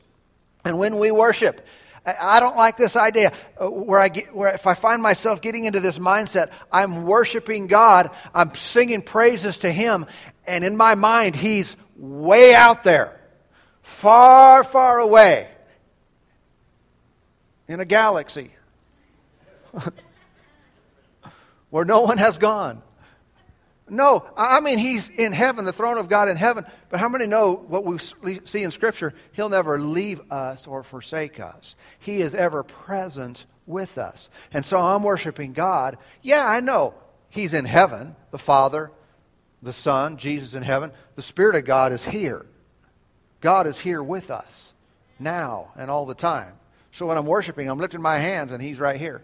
And 0.64 0.78
when 0.78 0.98
we 0.98 1.10
worship, 1.10 1.60
I 2.06 2.38
don't 2.38 2.56
like 2.56 2.76
this 2.76 2.94
idea 2.94 3.32
uh, 3.60 3.68
where 3.68 3.98
I 3.98 4.08
get, 4.08 4.32
where 4.32 4.54
if 4.54 4.68
I 4.68 4.74
find 4.74 5.02
myself 5.02 5.40
getting 5.40 5.64
into 5.64 5.80
this 5.80 5.98
mindset, 5.98 6.52
I'm 6.70 7.02
worshiping 7.02 7.66
God, 7.66 8.10
I'm 8.32 8.54
singing 8.54 9.02
praises 9.02 9.58
to 9.58 9.72
Him, 9.72 10.06
and 10.46 10.62
in 10.62 10.76
my 10.76 10.94
mind, 10.94 11.34
He's 11.34 11.76
way 11.96 12.54
out 12.54 12.84
there 12.84 13.18
far, 13.82 14.64
far 14.64 14.98
away 14.98 15.48
in 17.68 17.80
a 17.80 17.84
galaxy 17.84 18.50
where 21.70 21.84
no 21.84 22.00
one 22.00 22.18
has 22.18 22.38
gone. 22.38 22.82
No, 23.88 24.24
I 24.36 24.60
mean, 24.60 24.78
he's 24.78 25.08
in 25.08 25.32
heaven, 25.32 25.64
the 25.64 25.72
throne 25.72 25.98
of 25.98 26.08
God 26.08 26.28
in 26.28 26.36
heaven. 26.36 26.64
But 26.88 27.00
how 27.00 27.08
many 27.08 27.26
know 27.26 27.52
what 27.54 27.84
we 27.84 27.98
see 27.98 28.62
in 28.62 28.70
Scripture? 28.70 29.12
He'll 29.32 29.50
never 29.50 29.78
leave 29.78 30.20
us 30.30 30.66
or 30.66 30.82
forsake 30.82 31.40
us. 31.40 31.74
He 31.98 32.22
is 32.22 32.34
ever 32.34 32.62
present 32.62 33.44
with 33.66 33.98
us. 33.98 34.30
And 34.52 34.64
so 34.64 34.78
I'm 34.80 35.02
worshiping 35.02 35.52
God. 35.52 35.98
Yeah, 36.22 36.46
I 36.46 36.60
know 36.60 36.94
he's 37.28 37.52
in 37.54 37.64
heaven, 37.64 38.16
the 38.30 38.38
Father, 38.38 38.90
the 39.62 39.72
Son, 39.72 40.16
Jesus 40.16 40.54
in 40.54 40.62
heaven. 40.62 40.92
The 41.16 41.22
Spirit 41.22 41.56
of 41.56 41.64
God 41.64 41.92
is 41.92 42.04
here. 42.04 42.46
God 43.42 43.66
is 43.66 43.76
here 43.78 44.02
with 44.02 44.30
us 44.30 44.72
now 45.18 45.72
and 45.76 45.90
all 45.90 46.06
the 46.06 46.14
time. 46.14 46.54
So 46.92 47.06
when 47.06 47.18
I'm 47.18 47.26
worshiping, 47.26 47.68
I'm 47.68 47.78
lifting 47.78 48.00
my 48.00 48.16
hands 48.16 48.52
and 48.52 48.62
He's 48.62 48.78
right 48.78 48.98
here. 48.98 49.20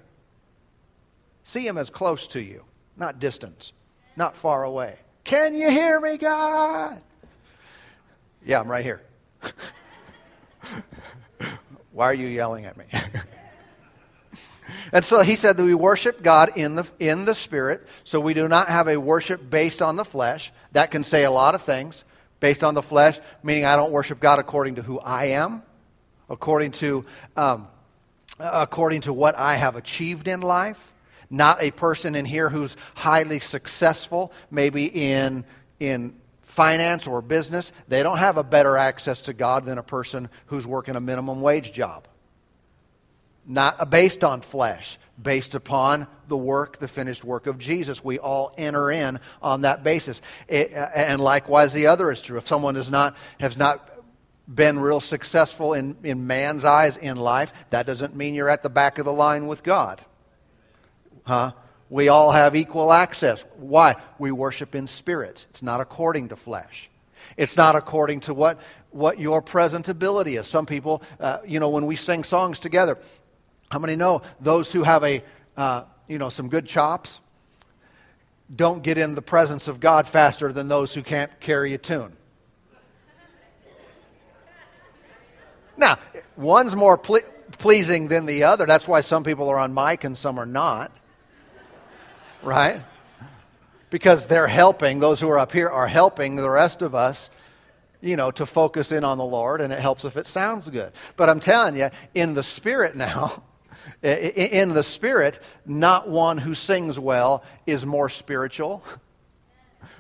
See 1.44 1.66
Him 1.66 1.78
as 1.78 1.88
close 1.88 2.26
to 2.28 2.40
you, 2.40 2.64
not 2.96 3.20
distant, 3.20 3.72
not 4.16 4.36
far 4.36 4.64
away. 4.64 4.96
Can 5.24 5.54
you 5.54 5.70
hear 5.70 5.98
me, 6.00 6.18
God? 6.18 7.00
Yeah, 8.44 8.60
I'm 8.60 8.68
right 8.68 8.84
here. 8.84 9.00
Why 11.92 12.06
are 12.06 12.14
you 12.14 12.26
yelling 12.26 12.66
at 12.66 12.76
me? 12.76 12.84
And 14.92 15.04
so 15.04 15.20
he 15.20 15.36
said 15.36 15.56
that 15.56 15.64
we 15.64 15.74
worship 15.74 16.22
God 16.22 16.52
in 16.56 16.74
the, 16.76 16.86
in 16.98 17.24
the 17.24 17.34
Spirit. 17.34 17.84
So 18.04 18.20
we 18.20 18.34
do 18.34 18.48
not 18.48 18.68
have 18.68 18.88
a 18.88 18.96
worship 18.96 19.48
based 19.48 19.82
on 19.82 19.96
the 19.96 20.04
flesh. 20.04 20.50
That 20.72 20.90
can 20.90 21.04
say 21.04 21.24
a 21.24 21.30
lot 21.30 21.54
of 21.54 21.62
things. 21.62 22.04
Based 22.40 22.62
on 22.62 22.74
the 22.74 22.82
flesh, 22.82 23.18
meaning 23.42 23.64
I 23.64 23.76
don't 23.76 23.92
worship 23.92 24.20
God 24.20 24.38
according 24.38 24.76
to 24.76 24.82
who 24.82 24.98
I 25.00 25.26
am, 25.26 25.62
according 26.28 26.72
to, 26.72 27.04
um, 27.36 27.68
according 28.38 29.02
to 29.02 29.12
what 29.12 29.36
I 29.36 29.56
have 29.56 29.76
achieved 29.76 30.28
in 30.28 30.40
life. 30.40 30.94
Not 31.30 31.62
a 31.62 31.70
person 31.70 32.14
in 32.14 32.24
here 32.24 32.48
who's 32.48 32.76
highly 32.94 33.40
successful, 33.40 34.32
maybe 34.50 34.86
in, 34.86 35.44
in 35.78 36.14
finance 36.42 37.06
or 37.06 37.20
business. 37.20 37.70
They 37.88 38.02
don't 38.02 38.18
have 38.18 38.38
a 38.38 38.44
better 38.44 38.76
access 38.76 39.22
to 39.22 39.32
God 39.32 39.66
than 39.66 39.78
a 39.78 39.82
person 39.82 40.30
who's 40.46 40.66
working 40.66 40.96
a 40.96 41.00
minimum 41.00 41.40
wage 41.40 41.72
job 41.72 42.08
not 43.48 43.90
based 43.90 44.22
on 44.22 44.42
flesh, 44.42 44.98
based 45.20 45.54
upon 45.54 46.06
the 46.28 46.36
work, 46.36 46.78
the 46.78 46.86
finished 46.86 47.24
work 47.24 47.46
of 47.46 47.58
Jesus. 47.58 48.04
We 48.04 48.18
all 48.18 48.52
enter 48.58 48.90
in 48.90 49.18
on 49.42 49.62
that 49.62 49.82
basis. 49.82 50.20
It, 50.46 50.72
and 50.72 51.20
likewise, 51.20 51.72
the 51.72 51.86
other 51.86 52.12
is 52.12 52.20
true. 52.20 52.36
If 52.36 52.46
someone 52.46 52.76
is 52.76 52.90
not, 52.90 53.16
has 53.40 53.56
not 53.56 53.88
been 54.46 54.78
real 54.78 55.00
successful 55.00 55.72
in, 55.72 55.96
in 56.04 56.26
man's 56.26 56.64
eyes 56.64 56.98
in 56.98 57.16
life, 57.16 57.52
that 57.70 57.86
doesn't 57.86 58.14
mean 58.14 58.34
you're 58.34 58.50
at 58.50 58.62
the 58.62 58.70
back 58.70 58.98
of 58.98 59.06
the 59.06 59.12
line 59.12 59.46
with 59.46 59.62
God. 59.62 60.00
Huh? 61.24 61.52
We 61.90 62.08
all 62.08 62.30
have 62.30 62.54
equal 62.54 62.92
access. 62.92 63.42
Why? 63.56 63.96
We 64.18 64.30
worship 64.30 64.74
in 64.74 64.86
spirit. 64.86 65.44
It's 65.50 65.62
not 65.62 65.80
according 65.80 66.28
to 66.28 66.36
flesh. 66.36 66.90
It's 67.38 67.56
not 67.56 67.76
according 67.76 68.20
to 68.20 68.34
what, 68.34 68.60
what 68.90 69.18
your 69.18 69.40
present 69.40 69.88
ability 69.88 70.36
is. 70.36 70.46
Some 70.46 70.66
people, 70.66 71.02
uh, 71.18 71.38
you 71.46 71.60
know, 71.60 71.70
when 71.70 71.86
we 71.86 71.96
sing 71.96 72.24
songs 72.24 72.58
together, 72.58 72.98
how 73.70 73.78
many 73.78 73.96
know 73.96 74.22
those 74.40 74.72
who 74.72 74.82
have 74.82 75.04
a, 75.04 75.22
uh, 75.56 75.84
you 76.06 76.18
know, 76.18 76.28
some 76.28 76.48
good 76.48 76.66
chops 76.66 77.20
don't 78.54 78.82
get 78.82 78.96
in 78.96 79.14
the 79.14 79.22
presence 79.22 79.68
of 79.68 79.78
God 79.78 80.08
faster 80.08 80.52
than 80.52 80.68
those 80.68 80.94
who 80.94 81.02
can't 81.02 81.38
carry 81.40 81.74
a 81.74 81.78
tune? 81.78 82.16
Now, 85.76 85.98
one's 86.36 86.74
more 86.74 86.98
ple- 86.98 87.20
pleasing 87.58 88.08
than 88.08 88.26
the 88.26 88.44
other. 88.44 88.66
That's 88.66 88.88
why 88.88 89.02
some 89.02 89.22
people 89.22 89.48
are 89.48 89.58
on 89.58 89.74
mic 89.74 90.04
and 90.04 90.18
some 90.18 90.38
are 90.38 90.46
not. 90.46 90.90
Right? 92.42 92.82
Because 93.90 94.26
they're 94.26 94.48
helping, 94.48 94.98
those 94.98 95.20
who 95.20 95.28
are 95.28 95.38
up 95.38 95.52
here 95.52 95.68
are 95.68 95.86
helping 95.86 96.36
the 96.36 96.50
rest 96.50 96.82
of 96.82 96.94
us, 96.94 97.30
you 98.00 98.16
know, 98.16 98.30
to 98.32 98.46
focus 98.46 98.92
in 98.92 99.04
on 99.04 99.18
the 99.18 99.24
Lord, 99.24 99.60
and 99.60 99.72
it 99.72 99.78
helps 99.78 100.04
if 100.04 100.16
it 100.16 100.26
sounds 100.26 100.68
good. 100.68 100.92
But 101.16 101.28
I'm 101.28 101.40
telling 101.40 101.76
you, 101.76 101.90
in 102.14 102.34
the 102.34 102.42
spirit 102.42 102.96
now, 102.96 103.42
in 104.02 104.74
the 104.74 104.82
Spirit, 104.82 105.40
not 105.66 106.08
one 106.08 106.38
who 106.38 106.54
sings 106.54 106.98
well 106.98 107.44
is 107.66 107.84
more 107.84 108.08
spiritual 108.08 108.82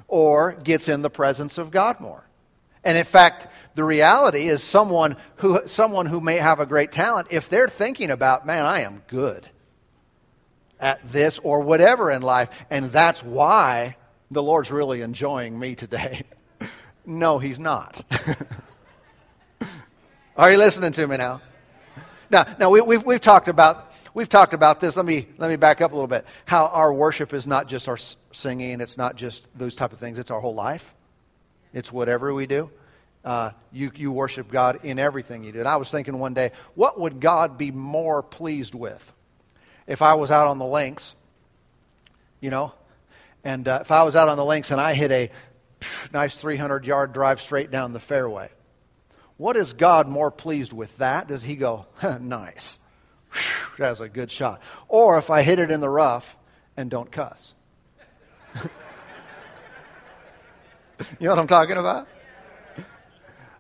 or 0.06 0.52
gets 0.52 0.88
in 0.88 1.02
the 1.02 1.10
presence 1.10 1.58
of 1.58 1.70
God 1.70 2.00
more. 2.00 2.24
And 2.84 2.96
in 2.96 3.04
fact, 3.04 3.48
the 3.74 3.84
reality 3.84 4.48
is 4.48 4.62
someone 4.62 5.16
who, 5.36 5.60
someone 5.66 6.06
who 6.06 6.20
may 6.20 6.36
have 6.36 6.60
a 6.60 6.66
great 6.66 6.92
talent, 6.92 7.28
if 7.30 7.48
they're 7.48 7.68
thinking 7.68 8.10
about, 8.10 8.46
man, 8.46 8.64
I 8.64 8.80
am 8.80 9.02
good 9.08 9.48
at 10.80 11.12
this 11.12 11.38
or 11.40 11.60
whatever 11.60 12.10
in 12.10 12.22
life, 12.22 12.48
and 12.70 12.90
that's 12.90 13.22
why 13.22 13.96
the 14.30 14.42
Lord's 14.42 14.70
really 14.70 15.02
enjoying 15.02 15.58
me 15.58 15.74
today. 15.74 16.22
no, 17.06 17.38
He's 17.38 17.58
not. 17.58 18.00
Are 20.36 20.50
you 20.50 20.56
listening 20.56 20.92
to 20.92 21.06
me 21.06 21.16
now? 21.16 21.40
Now, 22.30 22.46
now 22.58 22.70
we, 22.70 22.80
we've, 22.80 23.04
we've 23.04 23.20
talked 23.20 23.48
about 23.48 23.92
we've 24.14 24.28
talked 24.28 24.52
about 24.52 24.80
this. 24.80 24.96
Let 24.96 25.06
me 25.06 25.26
let 25.38 25.48
me 25.48 25.56
back 25.56 25.80
up 25.80 25.92
a 25.92 25.94
little 25.94 26.08
bit. 26.08 26.26
How 26.44 26.66
our 26.66 26.92
worship 26.92 27.32
is 27.32 27.46
not 27.46 27.68
just 27.68 27.88
our 27.88 27.98
singing. 28.32 28.80
It's 28.80 28.98
not 28.98 29.16
just 29.16 29.46
those 29.54 29.74
type 29.74 29.92
of 29.92 29.98
things. 29.98 30.18
It's 30.18 30.30
our 30.30 30.40
whole 30.40 30.54
life. 30.54 30.94
It's 31.72 31.92
whatever 31.92 32.32
we 32.34 32.46
do. 32.46 32.70
Uh, 33.24 33.50
you 33.72 33.90
you 33.94 34.12
worship 34.12 34.50
God 34.50 34.84
in 34.84 34.98
everything 34.98 35.44
you 35.44 35.52
do. 35.52 35.58
And 35.60 35.68
I 35.68 35.76
was 35.76 35.90
thinking 35.90 36.18
one 36.18 36.34
day, 36.34 36.52
what 36.74 37.00
would 37.00 37.20
God 37.20 37.58
be 37.58 37.70
more 37.70 38.22
pleased 38.22 38.74
with 38.74 39.12
if 39.86 40.02
I 40.02 40.14
was 40.14 40.30
out 40.30 40.48
on 40.48 40.58
the 40.58 40.66
links, 40.66 41.14
you 42.40 42.50
know, 42.50 42.72
and 43.42 43.66
uh, 43.66 43.78
if 43.80 43.90
I 43.90 44.02
was 44.02 44.16
out 44.16 44.28
on 44.28 44.36
the 44.36 44.44
links 44.44 44.70
and 44.70 44.80
I 44.80 44.94
hit 44.94 45.10
a 45.10 45.30
nice 46.12 46.34
300 46.34 46.84
yard 46.86 47.12
drive 47.12 47.40
straight 47.40 47.70
down 47.70 47.92
the 47.92 48.00
fairway? 48.00 48.50
What 49.38 49.56
is 49.56 49.72
God 49.72 50.08
more 50.08 50.30
pleased 50.30 50.72
with 50.72 50.94
that? 50.98 51.28
Does 51.28 51.42
he 51.42 51.56
go, 51.56 51.86
nice? 52.20 52.78
That's 53.78 54.00
a 54.00 54.08
good 54.08 54.30
shot. 54.30 54.60
Or 54.88 55.16
if 55.16 55.30
I 55.30 55.42
hit 55.42 55.60
it 55.60 55.70
in 55.70 55.80
the 55.80 55.88
rough 55.88 56.36
and 56.76 56.90
don't 56.90 57.10
cuss. 57.10 57.54
you 58.56 58.68
know 61.20 61.30
what 61.30 61.38
I'm 61.38 61.46
talking 61.46 61.76
about? 61.76 62.08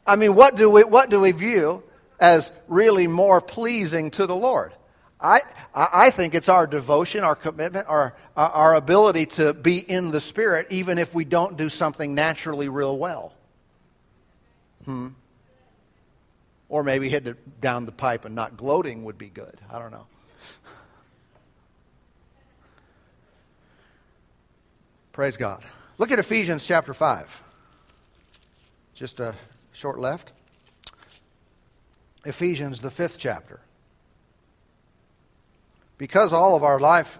I 0.06 0.16
mean, 0.16 0.34
what 0.34 0.56
do 0.56 0.68
we 0.70 0.82
what 0.84 1.10
do 1.10 1.20
we 1.20 1.32
view 1.32 1.82
as 2.18 2.50
really 2.66 3.06
more 3.06 3.40
pleasing 3.40 4.10
to 4.12 4.26
the 4.26 4.34
Lord? 4.34 4.72
I 5.20 5.40
I 5.74 6.10
think 6.10 6.34
it's 6.34 6.48
our 6.48 6.66
devotion, 6.66 7.24
our 7.24 7.36
commitment, 7.36 7.88
our 7.88 8.16
our 8.34 8.74
ability 8.74 9.26
to 9.26 9.52
be 9.52 9.78
in 9.78 10.10
the 10.10 10.20
Spirit, 10.20 10.68
even 10.70 10.98
if 10.98 11.14
we 11.14 11.24
don't 11.24 11.56
do 11.56 11.68
something 11.68 12.14
naturally 12.14 12.68
real 12.68 12.96
well. 12.96 13.34
Hmm. 14.86 15.08
Or 16.68 16.82
maybe 16.82 17.08
hitting 17.08 17.32
it 17.32 17.60
down 17.60 17.86
the 17.86 17.92
pipe 17.92 18.24
and 18.24 18.34
not 18.34 18.56
gloating 18.56 19.04
would 19.04 19.16
be 19.18 19.28
good. 19.28 19.58
I 19.70 19.78
don't 19.78 19.90
know. 19.90 20.06
Praise 25.12 25.36
God. 25.36 25.64
Look 25.96 26.12
at 26.12 26.18
Ephesians 26.20 26.64
chapter 26.64 26.94
5. 26.94 27.42
Just 28.94 29.18
a 29.18 29.34
short 29.72 29.98
left. 29.98 30.32
Ephesians, 32.24 32.80
the 32.80 32.90
fifth 32.90 33.18
chapter. 33.18 33.60
Because 35.96 36.32
all 36.32 36.54
of 36.54 36.62
our 36.62 36.78
life, 36.78 37.18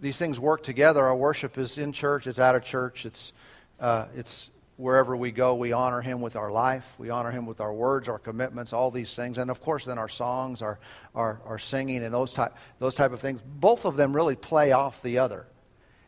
these 0.00 0.16
things 0.16 0.40
work 0.40 0.62
together. 0.62 1.04
Our 1.04 1.16
worship 1.16 1.58
is 1.58 1.78
in 1.78 1.92
church, 1.92 2.26
it's 2.26 2.38
out 2.38 2.54
of 2.54 2.64
church, 2.64 3.04
it's, 3.04 3.32
uh, 3.80 4.06
it's 4.16 4.50
wherever 4.76 5.16
we 5.16 5.30
go, 5.30 5.54
we 5.54 5.72
honor 5.72 6.00
him 6.00 6.20
with 6.20 6.36
our 6.36 6.50
life. 6.50 6.86
We 6.98 7.10
honor 7.10 7.30
him 7.30 7.46
with 7.46 7.60
our 7.60 7.72
words, 7.72 8.08
our 8.08 8.18
commitments, 8.18 8.72
all 8.72 8.90
these 8.90 9.14
things. 9.14 9.38
And 9.38 9.50
of 9.50 9.60
course, 9.60 9.84
then 9.84 9.98
our 9.98 10.08
songs, 10.08 10.62
our, 10.62 10.78
our, 11.14 11.40
our 11.46 11.58
singing, 11.58 12.04
and 12.04 12.12
those 12.12 12.32
type, 12.32 12.56
those 12.78 12.94
type 12.94 13.12
of 13.12 13.20
things. 13.20 13.40
Both 13.42 13.84
of 13.84 13.96
them 13.96 14.14
really 14.14 14.36
play 14.36 14.72
off 14.72 15.02
the 15.02 15.18
other. 15.18 15.46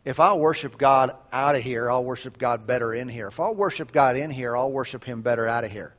If 0.04 0.20
I 0.20 0.35
worship 0.35 0.78
God 0.78 1.18
out 1.33 1.54
of 1.54 1.62
here, 1.62 1.90
I'll 1.90 2.04
worship 2.04 2.38
God 2.38 2.66
better 2.66 2.94
in 2.94 3.09
here. 3.09 3.28
If 3.28 3.40
I'll 3.40 3.54
worship 3.54 3.92
God 3.92 4.16
in 4.16 4.31
here, 4.31 4.57
I'll 4.57 4.70
worship 4.70 5.04
him 5.04 5.22
better 5.22 5.46
out 5.46 5.64
of 5.64 5.72
here. 5.72 5.94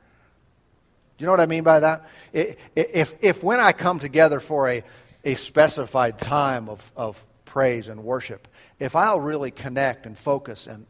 Do 1.18 1.22
you 1.22 1.26
know 1.26 1.32
what 1.32 1.40
I 1.40 1.46
mean 1.46 1.64
by 1.64 1.80
that? 1.80 2.08
If, 2.32 3.14
if 3.20 3.42
when 3.42 3.60
I 3.60 3.72
come 3.72 3.98
together 3.98 4.40
for 4.40 4.68
a, 4.68 4.84
a 5.24 5.34
specified 5.34 6.18
time 6.18 6.68
of, 6.68 6.92
of 6.96 7.22
praise 7.44 7.88
and 7.88 8.02
worship, 8.04 8.48
if 8.78 8.96
I'll 8.96 9.20
really 9.20 9.50
connect 9.50 10.06
and 10.06 10.16
focus 10.16 10.66
and, 10.66 10.86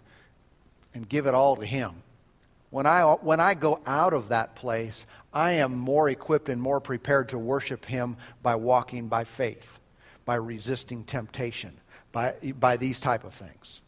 and 0.95 1.09
give 1.09 1.27
it 1.27 1.35
all 1.35 1.57
to 1.57 1.67
Him. 1.67 2.03
When 2.71 2.87
I, 2.87 3.03
when 3.03 3.41
I 3.41 3.55
go 3.55 3.81
out 3.85 4.13
of 4.13 4.29
that 4.29 4.55
place, 4.55 5.05
I 5.33 5.53
am 5.53 5.77
more 5.77 6.09
equipped 6.09 6.49
and 6.49 6.63
more 6.63 6.81
prepared 6.81 7.31
to 7.31 7.39
worship 7.39 7.85
Him 7.85 8.17
by 8.43 8.55
walking 8.55 9.09
by 9.09 9.25
faith, 9.25 9.79
by 10.25 10.37
resisting 10.37 11.05
temptation, 11.05 11.73
by, 12.13 12.35
by 12.59 12.77
these 12.77 13.01
type 13.01 13.25
of 13.25 13.35
things. 13.35 13.81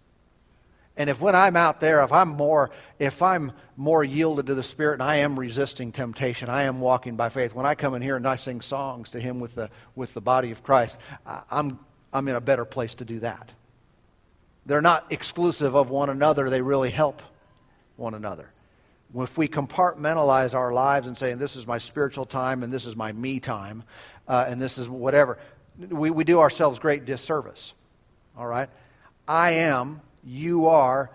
And 0.97 1.09
if 1.09 1.21
when 1.21 1.35
I'm 1.35 1.57
out 1.57 1.81
there, 1.81 2.03
if 2.05 2.13
I'm 2.13 2.29
more, 2.29 2.71
if 2.99 3.23
I'm 3.23 3.53
more 3.77 4.05
yielded 4.05 4.49
to 4.49 4.55
the 4.55 4.63
Spirit 4.63 4.95
and 4.95 5.03
I 5.03 5.17
am 5.17 5.39
resisting 5.39 5.91
temptation, 5.91 6.51
I 6.51 6.65
am 6.65 6.81
walking 6.81 7.17
by 7.17 7.31
faith. 7.31 7.55
When 7.55 7.65
I 7.65 7.75
come 7.75 7.95
in 7.95 8.03
here 8.03 8.17
and 8.17 8.29
I 8.29 8.37
sing 8.37 8.61
songs 8.61 9.11
to 9.11 9.21
Him 9.21 9.41
with 9.41 9.55
the 9.55 9.71
with 9.95 10.13
the 10.13 10.21
body 10.21 10.51
of 10.51 10.63
Christ, 10.63 10.99
I'm 11.51 11.79
I'm 12.13 12.29
in 12.29 12.37
a 12.37 12.43
better 12.43 12.67
place 12.67 12.97
to 12.97 13.07
do 13.07 13.21
that. 13.21 13.51
They're 14.67 14.81
not 14.81 15.11
exclusive 15.11 15.75
of 15.75 15.91
one 15.91 16.11
another, 16.11 16.49
they 16.51 16.63
really 16.63 16.91
help 16.91 17.23
one 17.97 18.15
another. 18.15 18.53
If 19.15 19.37
we 19.37 19.49
compartmentalize 19.49 20.55
our 20.55 20.73
lives 20.73 21.07
and 21.07 21.19
say, 21.19 21.35
this 21.35 21.57
is 21.57 21.67
my 21.67 21.79
spiritual 21.79 22.25
time 22.25 22.63
and 22.63 22.73
this 22.73 22.87
is 22.87 22.97
my 22.97 23.13
me 23.13 23.41
time 23.41 23.83
uh, 24.27 24.47
and 24.49 24.61
this 24.61 24.79
is 24.79 24.89
whatever, 24.89 25.39
we, 25.79 26.11
we 26.11 26.25
do 26.25 26.41
ourselves 26.41 26.79
great 26.79 27.05
disservice. 27.05 27.75
All 28.39 28.47
right? 28.47 28.71
I 29.29 29.51
am, 29.53 30.01
you 30.25 30.69
are 30.69 31.11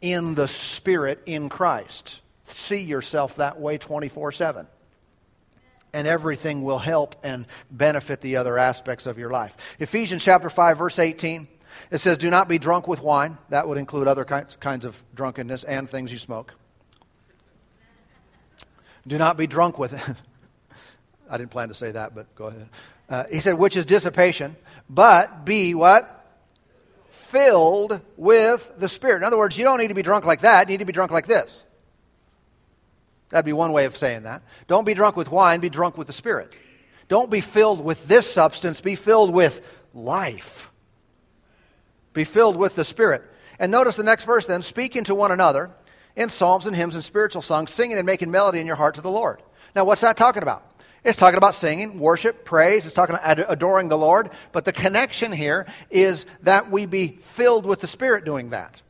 in 0.00 0.34
the 0.34 0.48
Spirit 0.48 1.22
in 1.26 1.48
Christ. 1.48 2.20
See 2.46 2.80
yourself 2.80 3.36
that 3.36 3.60
way 3.60 3.78
24 3.78 4.32
7 4.32 4.66
and 5.92 6.08
everything 6.08 6.64
will 6.64 6.78
help 6.78 7.14
and 7.22 7.46
benefit 7.70 8.20
the 8.20 8.36
other 8.36 8.58
aspects 8.58 9.06
of 9.06 9.16
your 9.16 9.30
life. 9.30 9.56
Ephesians 9.78 10.24
chapter 10.24 10.50
5 10.50 10.78
verse 10.78 10.98
18 10.98 11.46
it 11.90 11.98
says, 11.98 12.18
Do 12.18 12.30
not 12.30 12.48
be 12.48 12.58
drunk 12.58 12.88
with 12.88 13.00
wine. 13.00 13.38
That 13.48 13.68
would 13.68 13.78
include 13.78 14.08
other 14.08 14.24
kinds, 14.24 14.84
of 14.84 15.02
drunkenness 15.14 15.64
and 15.64 15.88
things 15.88 16.12
you 16.12 16.18
smoke. 16.18 16.52
Do 19.06 19.18
not 19.18 19.36
be 19.36 19.46
drunk 19.46 19.78
with 19.78 19.92
it. 19.92 20.00
I 21.30 21.38
didn't 21.38 21.50
plan 21.50 21.68
to 21.68 21.74
say 21.74 21.92
that, 21.92 22.14
but 22.14 22.34
go 22.34 22.46
ahead. 22.46 22.68
Uh, 23.08 23.24
he 23.30 23.40
said, 23.40 23.54
which 23.54 23.76
is 23.76 23.86
dissipation, 23.86 24.56
but 24.88 25.44
be 25.44 25.74
what? 25.74 26.10
Filled 27.10 28.00
with 28.16 28.72
the 28.78 28.88
Spirit. 28.88 29.18
In 29.18 29.24
other 29.24 29.36
words, 29.38 29.58
you 29.58 29.64
don't 29.64 29.78
need 29.78 29.88
to 29.88 29.94
be 29.94 30.02
drunk 30.02 30.24
like 30.24 30.42
that. 30.42 30.68
You 30.68 30.74
need 30.74 30.80
to 30.80 30.84
be 30.86 30.92
drunk 30.92 31.10
like 31.10 31.26
this. 31.26 31.64
That'd 33.30 33.44
be 33.44 33.52
one 33.52 33.72
way 33.72 33.86
of 33.86 33.96
saying 33.96 34.22
that. 34.22 34.42
Don't 34.68 34.84
be 34.84 34.94
drunk 34.94 35.16
with 35.16 35.30
wine, 35.30 35.60
be 35.60 35.68
drunk 35.68 35.98
with 35.98 36.06
the 36.06 36.12
Spirit. 36.12 36.52
Don't 37.08 37.30
be 37.30 37.40
filled 37.40 37.84
with 37.84 38.06
this 38.06 38.32
substance, 38.32 38.80
be 38.80 38.94
filled 38.94 39.32
with 39.32 39.66
life. 39.92 40.70
Be 42.14 42.24
filled 42.24 42.56
with 42.56 42.74
the 42.74 42.84
Spirit. 42.84 43.22
And 43.58 43.70
notice 43.70 43.96
the 43.96 44.02
next 44.02 44.24
verse 44.24 44.46
then 44.46 44.62
speaking 44.62 45.04
to 45.04 45.14
one 45.14 45.30
another 45.30 45.70
in 46.16 46.30
psalms 46.30 46.66
and 46.66 46.74
hymns 46.74 46.94
and 46.94 47.04
spiritual 47.04 47.42
songs, 47.42 47.72
singing 47.72 47.98
and 47.98 48.06
making 48.06 48.30
melody 48.30 48.60
in 48.60 48.66
your 48.66 48.76
heart 48.76 48.94
to 48.94 49.00
the 49.00 49.10
Lord. 49.10 49.42
Now, 49.74 49.84
what's 49.84 50.00
that 50.00 50.16
talking 50.16 50.42
about? 50.42 50.64
It's 51.04 51.18
talking 51.18 51.36
about 51.36 51.54
singing, 51.54 51.98
worship, 51.98 52.44
praise. 52.46 52.86
It's 52.86 52.94
talking 52.94 53.14
about 53.14 53.52
adoring 53.52 53.88
the 53.88 53.98
Lord. 53.98 54.30
But 54.52 54.64
the 54.64 54.72
connection 54.72 55.32
here 55.32 55.66
is 55.90 56.24
that 56.42 56.70
we 56.70 56.86
be 56.86 57.08
filled 57.08 57.66
with 57.66 57.80
the 57.80 57.86
Spirit 57.86 58.24
doing 58.24 58.50
that. 58.50 58.80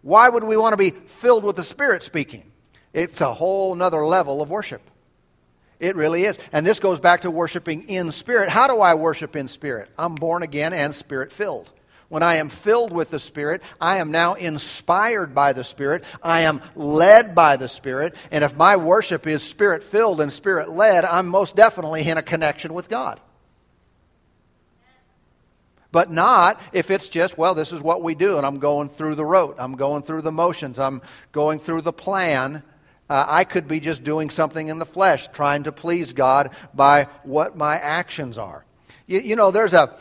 Why 0.00 0.28
would 0.28 0.44
we 0.44 0.56
want 0.56 0.72
to 0.72 0.78
be 0.78 0.90
filled 0.90 1.44
with 1.44 1.56
the 1.56 1.64
Spirit 1.64 2.02
speaking? 2.02 2.50
It's 2.94 3.20
a 3.20 3.34
whole 3.34 3.74
nother 3.74 4.06
level 4.06 4.40
of 4.40 4.48
worship. 4.48 4.80
It 5.78 5.96
really 5.96 6.24
is. 6.24 6.38
And 6.52 6.66
this 6.66 6.80
goes 6.80 7.00
back 7.00 7.22
to 7.22 7.30
worshiping 7.30 7.90
in 7.90 8.10
spirit. 8.12 8.48
How 8.48 8.66
do 8.66 8.80
I 8.80 8.94
worship 8.94 9.36
in 9.36 9.48
spirit? 9.48 9.90
I'm 9.98 10.14
born 10.14 10.42
again 10.42 10.72
and 10.72 10.94
spirit 10.94 11.32
filled. 11.32 11.70
When 12.08 12.22
I 12.22 12.36
am 12.36 12.50
filled 12.50 12.92
with 12.92 13.10
the 13.10 13.18
Spirit, 13.18 13.62
I 13.80 13.98
am 13.98 14.12
now 14.12 14.34
inspired 14.34 15.34
by 15.34 15.52
the 15.52 15.64
Spirit. 15.64 16.04
I 16.22 16.42
am 16.42 16.62
led 16.76 17.34
by 17.34 17.56
the 17.56 17.68
Spirit. 17.68 18.14
And 18.30 18.44
if 18.44 18.56
my 18.56 18.76
worship 18.76 19.26
is 19.26 19.42
Spirit 19.42 19.82
filled 19.82 20.20
and 20.20 20.32
Spirit 20.32 20.68
led, 20.68 21.04
I'm 21.04 21.26
most 21.26 21.56
definitely 21.56 22.08
in 22.08 22.16
a 22.16 22.22
connection 22.22 22.74
with 22.74 22.88
God. 22.88 23.20
But 25.90 26.12
not 26.12 26.60
if 26.72 26.90
it's 26.90 27.08
just, 27.08 27.38
well, 27.38 27.54
this 27.54 27.72
is 27.72 27.80
what 27.80 28.02
we 28.02 28.14
do, 28.14 28.36
and 28.36 28.46
I'm 28.46 28.58
going 28.58 28.88
through 28.88 29.14
the 29.14 29.24
rote. 29.24 29.56
I'm 29.58 29.76
going 29.76 30.02
through 30.02 30.22
the 30.22 30.32
motions. 30.32 30.78
I'm 30.78 31.02
going 31.32 31.58
through 31.58 31.80
the 31.80 31.92
plan. 31.92 32.62
Uh, 33.08 33.24
I 33.26 33.44
could 33.44 33.66
be 33.66 33.80
just 33.80 34.04
doing 34.04 34.30
something 34.30 34.68
in 34.68 34.78
the 34.78 34.86
flesh, 34.86 35.28
trying 35.28 35.64
to 35.64 35.72
please 35.72 36.12
God 36.12 36.50
by 36.74 37.04
what 37.22 37.56
my 37.56 37.76
actions 37.76 38.36
are. 38.36 38.64
You, 39.06 39.20
you 39.20 39.36
know, 39.36 39.50
there's 39.50 39.74
a 39.74 39.96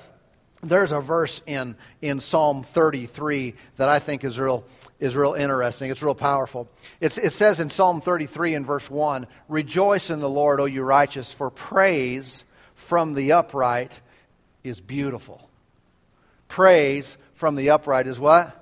there's 0.64 0.92
a 0.92 1.00
verse 1.00 1.42
in, 1.46 1.76
in 2.02 2.20
Psalm 2.20 2.64
33 2.64 3.56
that 3.78 3.90
I 3.90 4.00
think 4.00 4.24
is 4.24 4.40
real, 4.40 4.66
is 5.00 5.16
real 5.16 5.34
interesting. 5.34 5.92
It's 5.92 6.02
real 6.02 6.16
powerful. 6.16 6.68
It's, 7.00 7.18
it 7.18 7.34
says 7.34 7.60
in 7.60 7.70
Psalm 7.70 8.02
33 8.02 8.56
in 8.56 8.66
verse 8.66 8.90
1 8.90 9.28
Rejoice 9.48 10.10
in 10.10 10.20
the 10.20 10.30
Lord, 10.30 10.60
O 10.60 10.66
you 10.66 10.84
righteous, 10.84 11.32
for 11.32 11.50
praise 11.50 12.44
from 12.76 13.14
the 13.14 13.34
upright 13.34 13.98
is 14.64 14.80
beautiful. 14.80 15.48
Praise 16.48 17.18
from 17.36 17.56
the 17.56 17.72
upright 17.72 18.08
is 18.08 18.20
what? 18.20 18.62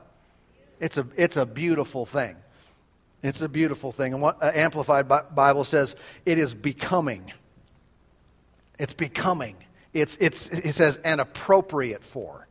It's 0.79 0.97
a, 0.97 1.07
it's 1.15 1.37
a 1.37 1.45
beautiful 1.45 2.05
thing. 2.05 2.35
It's 3.21 3.41
a 3.41 3.47
beautiful 3.47 3.91
thing. 3.91 4.13
And 4.13 4.21
what 4.21 4.43
uh, 4.43 4.51
Amplified 4.53 5.07
Bible 5.07 5.63
says, 5.63 5.95
it 6.25 6.37
is 6.37 6.53
becoming. 6.53 7.31
It's 8.77 8.93
becoming 8.93 9.55
it's, 9.93 10.17
it's, 10.19 10.49
it 10.49 10.73
says, 10.73 10.97
and 10.97 11.21
appropriate 11.21 12.03
for. 12.03 12.47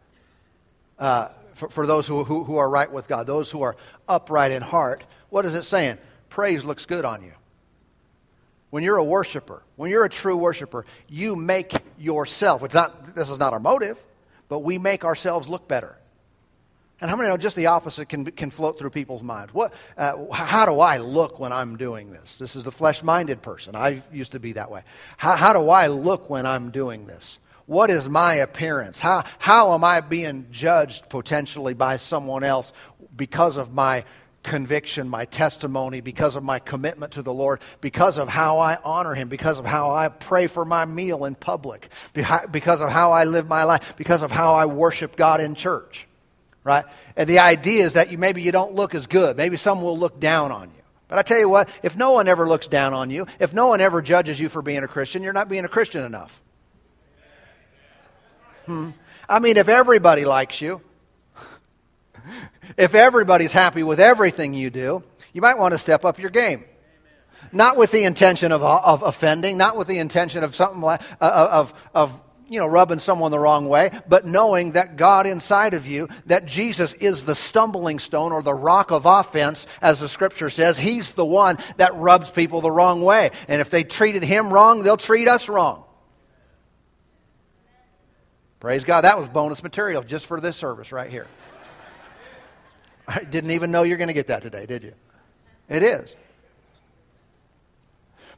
Uh, 0.99 1.29
for, 1.55 1.69
for, 1.69 1.87
those 1.87 2.07
who, 2.07 2.25
who, 2.25 2.45
who 2.45 2.57
are 2.57 2.69
right 2.69 2.91
with 2.91 3.09
God, 3.09 3.27
those 3.27 3.51
who 3.51 3.63
are 3.63 3.77
upright 4.09 4.53
in 4.53 4.63
heart. 4.63 5.05
What 5.29 5.45
is 5.47 5.55
it 5.55 5.65
saying? 5.65 5.99
Praise 6.29 6.65
looks 6.65 6.87
good 6.87 7.05
on 7.05 7.23
you. 7.23 7.33
When 8.71 8.83
you're 8.83 8.97
a 8.97 9.05
worshiper, 9.05 9.63
when 9.77 9.91
you're 9.91 10.05
a 10.05 10.09
true 10.09 10.37
worshiper, 10.37 10.87
you 11.09 11.37
make 11.37 11.75
yourself, 11.99 12.63
it's 12.63 12.75
not, 12.75 13.15
this 13.15 13.29
is 13.29 13.39
not 13.39 13.53
our 13.53 13.61
motive, 13.61 14.03
but 14.49 14.61
we 14.61 14.79
make 14.79 15.05
ourselves 15.05 15.49
look 15.49 15.69
better. 15.69 15.99
And 17.03 17.11
how 17.11 17.17
many 17.17 17.29
know 17.29 17.37
just 17.37 17.57
the 17.57 17.67
opposite 17.67 18.09
can, 18.09 18.25
can 18.27 18.53
float 18.53 18.79
through 18.79 18.91
people's 18.91 19.25
minds? 19.25 19.53
What, 19.53 19.75
uh, 19.99 20.31
how 20.33 20.67
do 20.67 20.79
I 20.79 20.99
look 20.99 21.41
when 21.41 21.53
I'm 21.53 21.77
doing 21.77 22.13
this? 22.13 22.39
This 22.39 22.55
is 22.55 22.63
the 22.63 22.71
flesh 22.71 23.03
minded 23.03 23.43
person. 23.43 23.75
I 23.75 24.05
used 24.13 24.33
to 24.33 24.39
be 24.39 24.53
that 24.53 24.71
way. 24.71 24.85
How, 25.17 25.35
how 25.35 25.53
do 25.53 25.69
I 25.69 25.89
look 25.89 26.31
when 26.31 26.47
I'm 26.47 26.71
doing 26.71 27.09
this? 27.09 27.41
What 27.67 27.91
is 27.91 28.09
my 28.09 28.35
appearance? 28.35 29.01
How, 29.01 29.25
how 29.41 29.75
am 29.75 29.83
I 29.83 30.01
being 30.01 30.47
judged 30.53 31.09
potentially 31.09 31.75
by 31.75 31.97
someone 31.97 32.45
else 32.45 32.73
because 33.17 33.57
of 33.57 33.73
my 33.73 34.05
conviction, 34.45 35.09
my 35.09 35.25
testimony, 35.25 36.03
because 36.03 36.37
of 36.37 36.45
my 36.45 36.61
commitment 36.61 37.15
to 37.15 37.23
the 37.23 37.35
Lord, 37.35 37.63
because 37.81 38.17
of 38.17 38.29
how 38.29 38.61
I 38.61 38.79
honor 38.85 39.15
Him, 39.15 39.29
because 39.29 39.59
of 39.59 39.65
how 39.65 39.93
I 39.93 40.07
pray 40.07 40.47
for 40.47 40.65
my 40.65 40.85
meal 40.85 41.25
in 41.25 41.35
public, 41.35 41.89
because 42.13 42.81
of 42.81 42.93
how 42.93 43.11
I 43.11 43.25
live 43.25 43.49
my 43.49 43.65
life, 43.65 43.97
because 43.97 44.23
of 44.23 44.31
how 44.31 44.55
I 44.55 44.67
worship 44.67 45.17
God 45.17 45.41
in 45.41 45.57
church? 45.57 46.07
Right? 46.65 46.85
And 47.17 47.29
the 47.29 47.41
idea 47.41 47.85
is 47.85 47.95
that 47.95 48.11
you 48.11 48.19
maybe 48.19 48.43
you 48.43 48.53
don't 48.53 48.75
look 48.75 48.95
as 48.95 49.07
good. 49.07 49.37
Maybe 49.37 49.57
some 49.57 49.83
will 49.83 49.99
look 49.99 50.21
down 50.21 50.53
on 50.53 50.71
you. 50.71 50.83
But 51.09 51.19
I 51.19 51.23
tell 51.23 51.39
you 51.39 51.49
what, 51.49 51.69
if 51.83 51.97
no 51.97 52.13
one 52.13 52.27
ever 52.27 52.49
looks 52.49 52.69
down 52.69 52.95
on 52.95 53.11
you, 53.11 53.27
if 53.39 53.53
no 53.53 53.67
one 53.67 53.81
ever 53.81 54.01
judges 54.01 54.41
you 54.41 54.49
for 54.49 54.63
being 54.63 54.83
a 54.83 54.89
Christian, 54.89 55.23
you're 55.23 55.35
not 55.35 55.49
being 55.49 55.65
a 55.65 55.69
Christian 55.69 56.05
enough. 56.05 56.41
Hmm. 58.67 58.91
I 59.29 59.41
mean, 59.41 59.57
if 59.57 59.69
everybody 59.69 60.25
likes 60.25 60.61
you, 60.61 60.81
if 62.79 62.95
everybody's 62.95 63.53
happy 63.53 63.83
with 63.83 64.01
everything 64.01 64.55
you 64.55 64.71
do, 64.71 65.03
you 65.33 65.41
might 65.41 65.59
want 65.59 65.73
to 65.73 65.79
step 65.79 66.05
up 66.05 66.19
your 66.19 66.31
game. 66.31 66.65
Not 67.53 67.77
with 67.77 67.91
the 67.91 68.05
intention 68.05 68.53
of, 68.53 68.63
of 68.63 69.03
offending, 69.03 69.59
not 69.59 69.77
with 69.77 69.89
the 69.89 69.99
intention 69.99 70.45
of 70.45 70.55
something 70.55 70.81
like, 70.81 71.03
uh, 71.21 71.49
of, 71.51 71.75
of 71.95 72.21
you 72.53 72.59
know, 72.59 72.67
rubbing 72.67 72.99
someone 72.99 73.31
the 73.31 73.39
wrong 73.39 73.67
way, 73.67 73.91
but 74.07 74.27
knowing 74.27 74.73
that 74.73 74.97
God 74.97 75.27
inside 75.27 75.73
of 75.73 75.87
you, 75.87 76.09
that 76.27 76.45
Jesus 76.45 76.93
is 76.93 77.25
the 77.25 77.35
stumbling 77.35 77.99
stone 77.99 78.33
or 78.33 78.43
the 78.43 78.53
rock 78.53 78.91
of 78.91 79.07
offense, 79.07 79.67
as 79.81 80.01
the 80.01 80.09
scripture 80.09 80.51
says. 80.51 80.77
He's 80.79 81.15
the 81.15 81.25
one 81.25 81.57
that 81.79 81.95
rubs 81.95 82.31
people 82.31 82.61
the 82.61 82.71
wrong 82.71 83.01
way. 83.01 83.31
And 83.49 83.63
if 83.63 83.71
they 83.71 83.85
treated 83.85 84.23
him 84.23 84.53
wrong, 84.53 84.83
they'll 84.83 84.99
treat 84.99 85.29
us 85.29 85.49
wrong. 85.49 85.85
Praise 88.61 88.85
God. 88.85 89.01
That 89.01 89.19
was 89.19 89.31
bonus 89.31 89.63
material 89.63 90.03
just 90.03 90.27
for 90.27 90.39
this 90.39 90.57
service 90.57 90.93
right 90.93 91.11
here. 91.11 91.27
I 93.09 93.25
didn't 93.25 93.53
even 93.53 93.71
know 93.71 93.83
you're 93.83 93.97
going 93.97 94.09
to 94.09 94.15
get 94.15 94.27
that 94.27 94.43
today, 94.43 94.67
did 94.67 94.83
you? 94.83 94.93
It 95.71 95.83
is. 95.83 96.15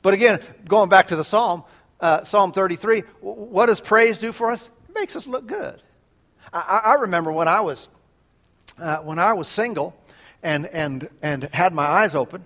But 0.03 0.15
again, 0.15 0.41
going 0.69 0.89
back 0.89 1.09
to 1.09 1.17
the 1.17 1.25
psalm, 1.25 1.65
uh, 2.05 2.23
Psalm 2.25 2.53
33, 2.53 3.01
what 3.23 3.67
does 3.67 3.81
praise 3.81 4.19
do 4.19 4.33
for 4.33 4.51
us? 4.51 4.69
It 4.91 4.95
makes 4.95 5.17
us 5.17 5.27
look 5.27 5.47
good. 5.47 5.83
I, 6.53 6.83
I 6.85 6.95
remember 7.03 7.33
when 7.33 7.49
I 7.49 7.63
was 7.63 7.89
uh, 8.79 8.99
when 8.99 9.19
I 9.19 9.33
was 9.33 9.49
single 9.49 9.97
and 10.43 10.67
and 10.67 11.09
and 11.23 11.45
had 11.45 11.73
my 11.73 11.87
eyes 11.87 12.15
open. 12.15 12.45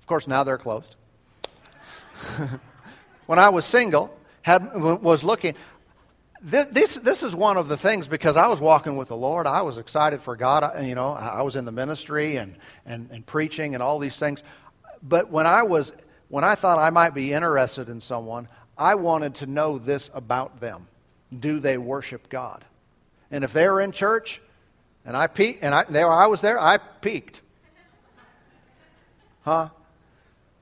Of 0.00 0.06
course, 0.06 0.28
now 0.28 0.44
they're 0.44 0.58
closed. 0.58 0.94
when 3.26 3.38
I 3.38 3.48
was 3.48 3.64
single, 3.64 4.14
had 4.42 4.74
was 4.74 5.24
looking. 5.24 5.54
This, 6.42 6.66
this, 6.70 6.94
this 6.94 7.22
is 7.22 7.34
one 7.34 7.58
of 7.58 7.68
the 7.68 7.76
things 7.76 8.08
because 8.08 8.36
I 8.36 8.46
was 8.46 8.60
walking 8.60 8.96
with 8.96 9.08
the 9.08 9.16
Lord. 9.16 9.46
I 9.46 9.60
was 9.62 9.76
excited 9.76 10.22
for 10.22 10.36
God. 10.36 10.64
I, 10.64 10.80
you 10.82 10.94
know, 10.94 11.12
I 11.12 11.42
was 11.42 11.54
in 11.54 11.66
the 11.66 11.72
ministry 11.72 12.36
and, 12.36 12.56
and, 12.86 13.10
and 13.10 13.26
preaching 13.26 13.74
and 13.74 13.82
all 13.82 13.98
these 13.98 14.16
things. 14.16 14.42
But 15.02 15.30
when 15.30 15.46
I 15.46 15.64
was 15.64 15.92
when 16.30 16.44
I 16.44 16.54
thought 16.54 16.78
I 16.78 16.90
might 16.90 17.12
be 17.12 17.32
interested 17.32 17.88
in 17.88 18.00
someone, 18.00 18.48
I 18.78 18.94
wanted 18.94 19.34
to 19.36 19.46
know 19.46 19.78
this 19.78 20.10
about 20.14 20.60
them. 20.60 20.86
Do 21.36 21.58
they 21.58 21.76
worship 21.76 22.28
God? 22.30 22.64
And 23.30 23.44
if 23.44 23.52
they 23.52 23.68
were 23.68 23.80
in 23.80 23.92
church, 23.92 24.40
and 25.04 25.16
I 25.16 25.26
peeked, 25.26 25.62
and 25.62 25.74
I, 25.74 25.84
there 25.84 26.10
I 26.10 26.28
was 26.28 26.40
there, 26.40 26.58
I 26.58 26.78
peeked. 26.78 27.40
Huh? 29.42 29.68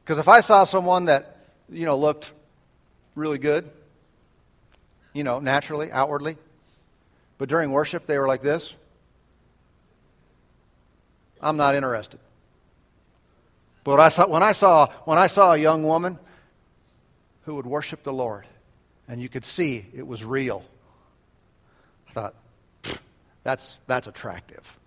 Because 0.03 0.19
if 0.19 0.27
I 0.27 0.41
saw 0.41 0.65
someone 0.65 1.05
that, 1.05 1.37
you 1.69 1.85
know, 1.85 1.99
looked 1.99 2.33
really 3.15 3.39
good, 3.39 3.71
you 5.13 5.23
know, 5.23 5.39
naturally, 5.39 5.93
outwardly, 5.93 6.39
but 7.37 7.51
during 7.51 7.73
worship 7.73 8.07
they 8.07 8.19
were 8.19 8.27
like 8.27 8.41
this, 8.41 8.75
I'm 11.43 11.59
not 11.59 11.75
interested. 11.75 12.21
But 13.89 14.01
I 14.01 14.11
saw, 14.11 14.27
when, 14.27 14.43
I 14.43 14.53
saw, 14.53 14.91
when 15.07 15.17
I 15.17 15.29
saw 15.29 15.55
a 15.55 15.57
young 15.57 15.83
woman 15.83 16.19
who 17.47 17.55
would 17.55 17.65
worship 17.65 18.03
the 18.03 18.13
Lord, 18.13 18.47
and 19.09 19.19
you 19.19 19.31
could 19.31 19.47
see 19.47 19.83
it 19.95 20.07
was 20.07 20.23
real, 20.23 20.63
I 22.11 22.13
thought, 22.13 22.35
that's, 23.45 23.79
that's 23.87 24.07
attractive. 24.07 24.79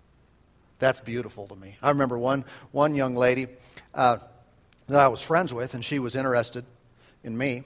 That's 0.78 1.00
beautiful 1.00 1.48
to 1.48 1.56
me. 1.56 1.76
I 1.82 1.88
remember 1.88 2.16
one, 2.16 2.44
one 2.70 2.94
young 2.94 3.16
lady 3.16 3.48
uh, 3.92 4.18
that 4.86 5.00
I 5.00 5.08
was 5.08 5.20
friends 5.20 5.52
with, 5.52 5.74
and 5.74 5.84
she 5.84 5.98
was 5.98 6.14
interested 6.14 6.64
in 7.24 7.36
me. 7.36 7.64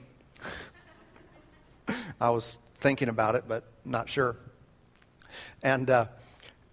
I 2.19 2.31
was 2.31 2.57
thinking 2.79 3.09
about 3.09 3.35
it, 3.35 3.43
but 3.47 3.63
not 3.85 4.09
sure. 4.09 4.37
And, 5.61 5.87
uh, 5.87 6.05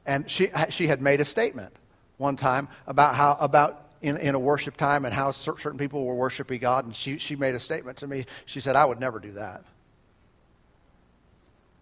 and 0.07 0.31
she, 0.31 0.48
she 0.70 0.87
had 0.87 1.03
made 1.03 1.20
a 1.20 1.27
statement 1.27 1.77
one 2.16 2.37
time 2.37 2.68
about 2.87 3.14
how 3.14 3.37
about 3.38 3.84
in, 4.05 4.19
in 4.19 4.35
a 4.35 4.38
worship 4.38 4.77
time 4.77 5.07
and 5.07 5.14
how 5.14 5.31
certain 5.31 5.79
people 5.79 6.05
were 6.05 6.14
worshiping 6.14 6.61
God. 6.61 6.85
And 6.85 6.95
she, 6.95 7.17
she 7.19 7.37
made 7.37 7.55
a 7.55 7.59
statement 7.59 7.99
to 7.99 8.07
me. 8.07 8.27
She 8.45 8.61
said, 8.61 8.77
I 8.77 8.85
would 8.85 9.01
never 9.01 9.19
do 9.19 9.33
that. 9.33 9.64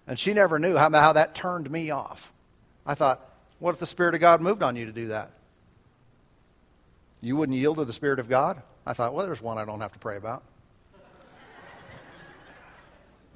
And 0.06 0.16
she 0.16 0.32
never 0.32 0.60
knew 0.60 0.76
how, 0.76 0.88
how 0.90 1.14
that 1.14 1.34
turned 1.34 1.68
me 1.68 1.90
off. 1.90 2.32
I 2.86 2.94
thought, 2.94 3.28
what 3.58 3.74
if 3.74 3.80
the 3.80 3.86
Spirit 3.86 4.14
of 4.14 4.20
God 4.20 4.40
moved 4.40 4.62
on 4.62 4.76
you 4.76 4.86
to 4.86 4.92
do 4.92 5.08
that? 5.08 5.32
You 7.20 7.36
wouldn't 7.36 7.58
yield 7.58 7.78
to 7.78 7.84
the 7.84 7.92
Spirit 7.92 8.20
of 8.20 8.28
God? 8.28 8.62
I 8.86 8.92
thought, 8.92 9.14
well, 9.14 9.26
there's 9.26 9.42
one 9.42 9.58
I 9.58 9.64
don't 9.64 9.80
have 9.80 9.92
to 9.92 9.98
pray 9.98 10.16
about. 10.16 10.44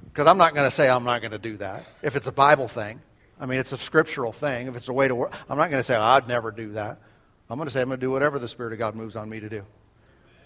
Because 0.05 0.27
I'm 0.27 0.37
not 0.37 0.55
going 0.55 0.67
to 0.67 0.75
say 0.75 0.89
I'm 0.89 1.03
not 1.03 1.21
going 1.21 1.31
to 1.31 1.37
do 1.37 1.57
that. 1.57 1.85
If 2.01 2.15
it's 2.15 2.27
a 2.27 2.31
Bible 2.31 2.67
thing, 2.67 3.01
I 3.39 3.45
mean, 3.45 3.59
it's 3.59 3.73
a 3.73 3.77
scriptural 3.77 4.31
thing. 4.31 4.67
If 4.67 4.75
it's 4.75 4.87
a 4.87 4.93
way 4.93 5.07
to 5.07 5.13
work, 5.13 5.33
I'm 5.49 5.57
not 5.57 5.69
going 5.69 5.79
to 5.79 5.83
say, 5.83 5.95
oh, 5.95 6.01
I'd 6.01 6.27
never 6.27 6.51
do 6.51 6.71
that. 6.71 6.99
I'm 7.49 7.57
going 7.57 7.67
to 7.67 7.73
say, 7.73 7.81
I'm 7.81 7.87
going 7.87 7.99
to 7.99 8.05
do 8.05 8.11
whatever 8.11 8.39
the 8.39 8.47
Spirit 8.47 8.73
of 8.73 8.79
God 8.79 8.95
moves 8.95 9.15
on 9.15 9.29
me 9.29 9.39
to 9.39 9.49
do. 9.49 9.63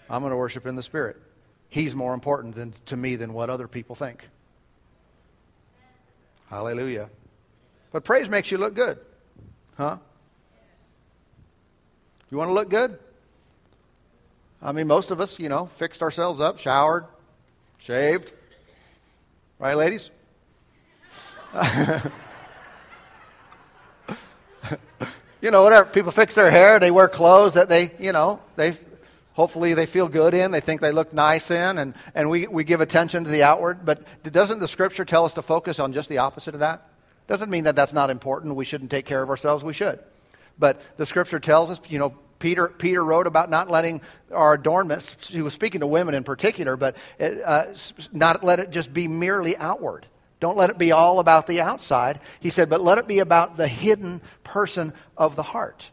I'm 0.08 0.22
going 0.22 0.30
to 0.30 0.36
worship 0.36 0.66
in 0.66 0.76
the 0.76 0.82
Spirit. 0.82 1.16
He's 1.68 1.94
more 1.94 2.14
important 2.14 2.54
than, 2.54 2.74
to 2.86 2.96
me 2.96 3.16
than 3.16 3.32
what 3.32 3.50
other 3.50 3.66
people 3.66 3.96
think. 3.96 4.28
Hallelujah. 6.48 7.08
But 7.92 8.04
praise 8.04 8.28
makes 8.28 8.50
you 8.50 8.58
look 8.58 8.74
good. 8.74 8.98
Huh? 9.76 9.96
You 12.30 12.38
want 12.38 12.50
to 12.50 12.54
look 12.54 12.68
good? 12.68 12.98
I 14.62 14.72
mean, 14.72 14.86
most 14.86 15.10
of 15.10 15.20
us, 15.20 15.38
you 15.38 15.48
know, 15.48 15.66
fixed 15.76 16.02
ourselves 16.02 16.40
up, 16.40 16.58
showered, 16.58 17.06
shaved. 17.78 18.32
Right, 19.58 19.76
ladies? 19.76 20.10
you 25.42 25.50
know, 25.50 25.62
whatever. 25.64 25.90
People 25.90 26.12
fix 26.12 26.34
their 26.34 26.50
hair, 26.50 26.78
they 26.78 26.90
wear 26.90 27.08
clothes 27.08 27.54
that 27.54 27.68
they, 27.68 27.90
you 27.98 28.12
know, 28.12 28.40
they 28.56 28.74
hopefully 29.34 29.74
they 29.74 29.86
feel 29.86 30.08
good 30.08 30.34
in, 30.34 30.52
they 30.52 30.60
think 30.60 30.80
they 30.80 30.92
look 30.92 31.12
nice 31.12 31.50
in, 31.50 31.78
and, 31.78 31.94
and 32.14 32.30
we, 32.30 32.46
we 32.46 32.64
give 32.64 32.80
attention 32.80 33.24
to 33.24 33.30
the 33.30 33.42
outward. 33.42 33.84
But 33.84 34.06
doesn't 34.32 34.60
the 34.60 34.68
scripture 34.68 35.04
tell 35.04 35.24
us 35.24 35.34
to 35.34 35.42
focus 35.42 35.80
on 35.80 35.92
just 35.92 36.08
the 36.08 36.18
opposite 36.18 36.54
of 36.54 36.60
that? 36.60 36.88
Doesn't 37.26 37.50
mean 37.50 37.64
that 37.64 37.76
that's 37.76 37.92
not 37.92 38.10
important. 38.10 38.54
We 38.54 38.64
shouldn't 38.64 38.90
take 38.90 39.06
care 39.06 39.22
of 39.22 39.30
ourselves. 39.30 39.64
We 39.64 39.72
should. 39.72 40.00
But 40.58 40.80
the 40.96 41.06
scripture 41.06 41.40
tells 41.40 41.70
us, 41.70 41.80
you 41.88 41.98
know, 41.98 42.14
Peter, 42.38 42.68
Peter 42.68 43.04
wrote 43.04 43.26
about 43.26 43.50
not 43.50 43.70
letting 43.70 44.00
our 44.32 44.54
adornments, 44.54 45.28
he 45.28 45.42
was 45.42 45.54
speaking 45.54 45.80
to 45.80 45.86
women 45.86 46.14
in 46.14 46.24
particular, 46.24 46.76
but 46.76 46.96
it, 47.18 47.40
uh, 47.44 47.66
not 48.12 48.42
let 48.42 48.58
it 48.60 48.70
just 48.70 48.92
be 48.92 49.08
merely 49.08 49.56
outward. 49.56 50.06
Don't 50.42 50.56
let 50.56 50.70
it 50.70 50.76
be 50.76 50.90
all 50.90 51.20
about 51.20 51.46
the 51.46 51.60
outside. 51.60 52.18
He 52.40 52.50
said, 52.50 52.68
but 52.68 52.80
let 52.80 52.98
it 52.98 53.06
be 53.06 53.20
about 53.20 53.56
the 53.56 53.68
hidden 53.68 54.20
person 54.42 54.92
of 55.16 55.36
the 55.36 55.42
heart. 55.44 55.88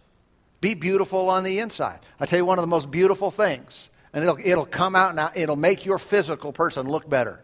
Be 0.60 0.74
beautiful 0.74 1.30
on 1.30 1.44
the 1.44 1.60
inside. 1.60 2.00
I 2.20 2.26
tell 2.26 2.40
you 2.40 2.46
one 2.46 2.58
of 2.58 2.64
the 2.64 2.68
most 2.68 2.90
beautiful 2.90 3.30
things, 3.30 3.88
and 4.12 4.24
it'll, 4.24 4.40
it'll 4.44 4.66
come 4.66 4.96
out 4.96 5.12
and 5.12 5.30
it'll 5.36 5.56
make 5.56 5.86
your 5.86 6.00
physical 6.00 6.52
person 6.52 6.90
look 6.90 7.08
better 7.08 7.40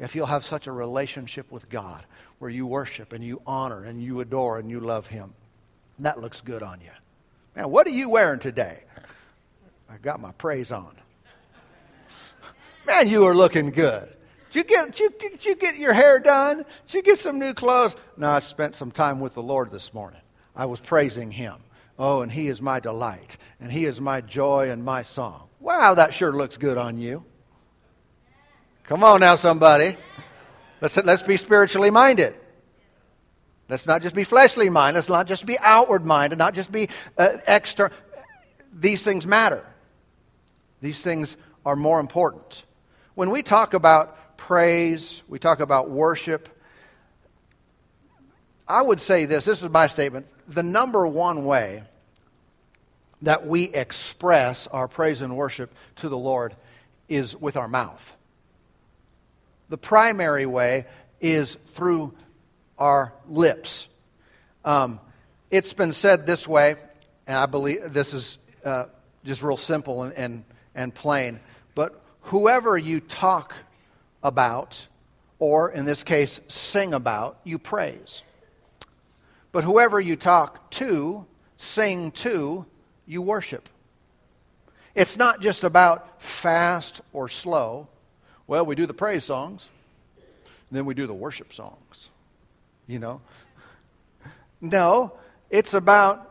if 0.00 0.16
you'll 0.16 0.26
have 0.26 0.44
such 0.44 0.66
a 0.66 0.72
relationship 0.72 1.52
with 1.52 1.70
God 1.70 2.04
where 2.40 2.50
you 2.50 2.66
worship 2.66 3.12
and 3.12 3.22
you 3.22 3.40
honor 3.46 3.84
and 3.84 4.02
you 4.02 4.18
adore 4.18 4.58
and 4.58 4.68
you 4.68 4.80
love 4.80 5.06
Him. 5.06 5.32
That 6.00 6.20
looks 6.20 6.40
good 6.40 6.64
on 6.64 6.80
you. 6.80 6.90
Man, 7.54 7.70
what 7.70 7.86
are 7.86 7.90
you 7.90 8.08
wearing 8.08 8.40
today? 8.40 8.82
I 9.88 9.98
got 9.98 10.18
my 10.18 10.32
praise 10.32 10.72
on. 10.72 10.96
Man, 12.88 13.08
you 13.08 13.26
are 13.26 13.36
looking 13.36 13.70
good. 13.70 14.12
Did 14.50 14.56
you 14.56 14.64
get, 14.64 14.86
did 14.96 15.00
you, 15.00 15.10
did 15.10 15.44
you 15.44 15.54
get 15.54 15.78
your 15.78 15.92
hair 15.92 16.18
done? 16.18 16.64
Did 16.86 16.94
you 16.94 17.02
get 17.02 17.18
some 17.18 17.38
new 17.38 17.54
clothes? 17.54 17.94
No, 18.16 18.30
I 18.30 18.40
spent 18.40 18.74
some 18.74 18.90
time 18.90 19.20
with 19.20 19.34
the 19.34 19.42
Lord 19.42 19.70
this 19.70 19.94
morning. 19.94 20.20
I 20.56 20.66
was 20.66 20.80
praising 20.80 21.30
Him. 21.30 21.54
Oh, 21.98 22.22
and 22.22 22.32
He 22.32 22.48
is 22.48 22.60
my 22.60 22.80
delight, 22.80 23.36
and 23.60 23.70
He 23.70 23.84
is 23.84 24.00
my 24.00 24.20
joy 24.22 24.70
and 24.70 24.84
my 24.84 25.04
song. 25.04 25.48
Wow, 25.60 25.94
that 25.94 26.14
sure 26.14 26.32
looks 26.32 26.56
good 26.56 26.78
on 26.78 26.98
you. 26.98 27.24
Come 28.84 29.04
on 29.04 29.20
now, 29.20 29.36
somebody. 29.36 29.96
Let's, 30.80 30.96
let's 30.96 31.22
be 31.22 31.36
spiritually 31.36 31.90
minded. 31.90 32.34
Let's 33.68 33.86
not 33.86 34.02
just 34.02 34.16
be 34.16 34.24
fleshly 34.24 34.68
minded. 34.68 34.98
Let's 34.98 35.08
not 35.08 35.28
just 35.28 35.46
be 35.46 35.56
outward 35.60 36.04
minded, 36.04 36.40
not 36.40 36.54
just 36.54 36.72
be 36.72 36.88
uh, 37.16 37.36
external. 37.46 37.96
These 38.72 39.02
things 39.02 39.28
matter. 39.28 39.64
These 40.80 41.00
things 41.00 41.36
are 41.64 41.76
more 41.76 42.00
important. 42.00 42.64
When 43.14 43.30
we 43.30 43.42
talk 43.42 43.74
about 43.74 44.16
praise, 44.40 45.22
we 45.28 45.38
talk 45.38 45.60
about 45.60 45.90
worship. 45.90 46.48
I 48.66 48.80
would 48.82 49.00
say 49.00 49.26
this 49.26 49.44
this 49.44 49.62
is 49.62 49.68
my 49.68 49.86
statement. 49.86 50.26
The 50.48 50.62
number 50.62 51.06
one 51.06 51.44
way 51.44 51.84
that 53.22 53.46
we 53.46 53.64
express 53.64 54.66
our 54.66 54.88
praise 54.88 55.20
and 55.20 55.36
worship 55.36 55.72
to 55.96 56.08
the 56.08 56.16
Lord 56.16 56.56
is 57.08 57.36
with 57.36 57.56
our 57.56 57.68
mouth. 57.68 58.16
The 59.68 59.78
primary 59.78 60.46
way 60.46 60.86
is 61.20 61.54
through 61.74 62.14
our 62.78 63.12
lips. 63.28 63.86
Um, 64.64 65.00
it's 65.50 65.74
been 65.74 65.92
said 65.92 66.26
this 66.26 66.48
way, 66.48 66.76
and 67.26 67.36
I 67.36 67.46
believe 67.46 67.92
this 67.92 68.14
is 68.14 68.38
uh, 68.64 68.86
just 69.24 69.42
real 69.42 69.58
simple 69.58 70.02
and, 70.04 70.14
and, 70.14 70.44
and 70.74 70.94
plain, 70.94 71.40
but 71.74 72.02
whoever 72.22 72.76
you 72.76 73.00
talk 73.00 73.54
about, 74.22 74.86
or 75.38 75.70
in 75.70 75.84
this 75.84 76.02
case, 76.04 76.40
sing 76.48 76.94
about, 76.94 77.38
you 77.44 77.58
praise. 77.58 78.22
But 79.52 79.64
whoever 79.64 79.98
you 79.98 80.16
talk 80.16 80.70
to, 80.72 81.26
sing 81.56 82.12
to, 82.12 82.66
you 83.06 83.22
worship. 83.22 83.68
It's 84.94 85.16
not 85.16 85.40
just 85.40 85.64
about 85.64 86.22
fast 86.22 87.00
or 87.12 87.28
slow. 87.28 87.88
Well, 88.46 88.66
we 88.66 88.74
do 88.74 88.86
the 88.86 88.94
praise 88.94 89.24
songs, 89.24 89.68
then 90.70 90.84
we 90.84 90.94
do 90.94 91.06
the 91.06 91.14
worship 91.14 91.52
songs. 91.52 92.08
You 92.86 92.98
know? 92.98 93.20
No, 94.60 95.12
it's 95.48 95.74
about 95.74 96.28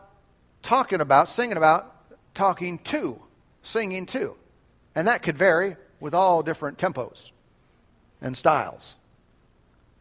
talking 0.62 1.00
about, 1.00 1.28
singing 1.28 1.56
about, 1.56 1.94
talking 2.34 2.78
to, 2.78 3.20
singing 3.62 4.06
to. 4.06 4.34
And 4.94 5.08
that 5.08 5.22
could 5.22 5.36
vary 5.36 5.76
with 5.98 6.14
all 6.14 6.42
different 6.42 6.78
tempos 6.78 7.30
and 8.20 8.36
styles. 8.36 8.96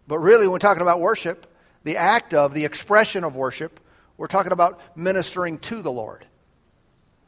But 0.08 0.20
really, 0.20 0.48
when 0.48 0.54
we're 0.54 0.60
talking 0.60 0.82
about 0.82 1.00
worship, 1.00 1.46
the 1.84 1.98
act 1.98 2.34
of, 2.34 2.54
the 2.54 2.66
expression 2.66 3.24
of 3.24 3.36
worship, 3.36 3.80
we're 4.18 4.28
talking 4.28 4.52
about 4.52 4.82
ministering 4.98 5.60
to 5.60 5.82
the 5.82 5.92
Lord. 5.92 6.26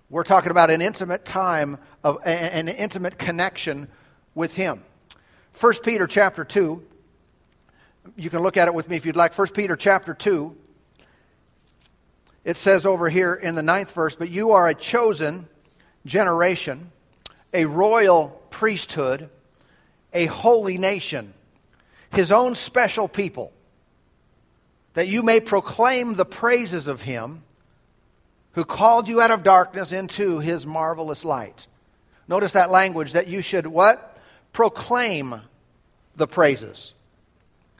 We're 0.09 0.23
talking 0.23 0.51
about 0.51 0.71
an 0.71 0.81
intimate 0.81 1.23
time 1.23 1.77
of 2.03 2.17
an 2.25 2.67
intimate 2.67 3.17
connection 3.17 3.87
with 4.35 4.53
Him. 4.53 4.83
1 5.59 5.73
Peter 5.83 6.07
chapter 6.07 6.43
2. 6.43 6.83
You 8.17 8.29
can 8.29 8.41
look 8.41 8.57
at 8.57 8.67
it 8.67 8.73
with 8.73 8.89
me 8.89 8.97
if 8.97 9.05
you'd 9.05 9.15
like. 9.15 9.37
1 9.37 9.47
Peter 9.49 9.75
chapter 9.75 10.13
2. 10.13 10.55
It 12.43 12.57
says 12.57 12.85
over 12.85 13.07
here 13.07 13.33
in 13.35 13.55
the 13.55 13.61
ninth 13.61 13.91
verse, 13.91 14.15
But 14.15 14.29
you 14.29 14.51
are 14.51 14.67
a 14.67 14.73
chosen 14.73 15.47
generation, 16.05 16.91
a 17.53 17.65
royal 17.65 18.41
priesthood 18.49 19.29
a 20.13 20.25
holy 20.25 20.77
nation, 20.77 21.33
his 22.11 22.31
own 22.31 22.55
special 22.55 23.07
people, 23.07 23.51
that 24.93 25.07
you 25.07 25.23
may 25.23 25.39
proclaim 25.39 26.13
the 26.13 26.25
praises 26.25 26.87
of 26.87 27.01
him 27.01 27.43
who 28.53 28.65
called 28.65 29.07
you 29.07 29.21
out 29.21 29.31
of 29.31 29.43
darkness 29.43 29.91
into 29.91 30.39
his 30.39 30.67
marvelous 30.67 31.23
light. 31.23 31.65
Notice 32.27 32.53
that 32.53 32.69
language 32.69 33.13
that 33.13 33.27
you 33.27 33.41
should 33.41 33.65
what? 33.65 34.17
Proclaim 34.51 35.41
the 36.17 36.27
praises. 36.27 36.93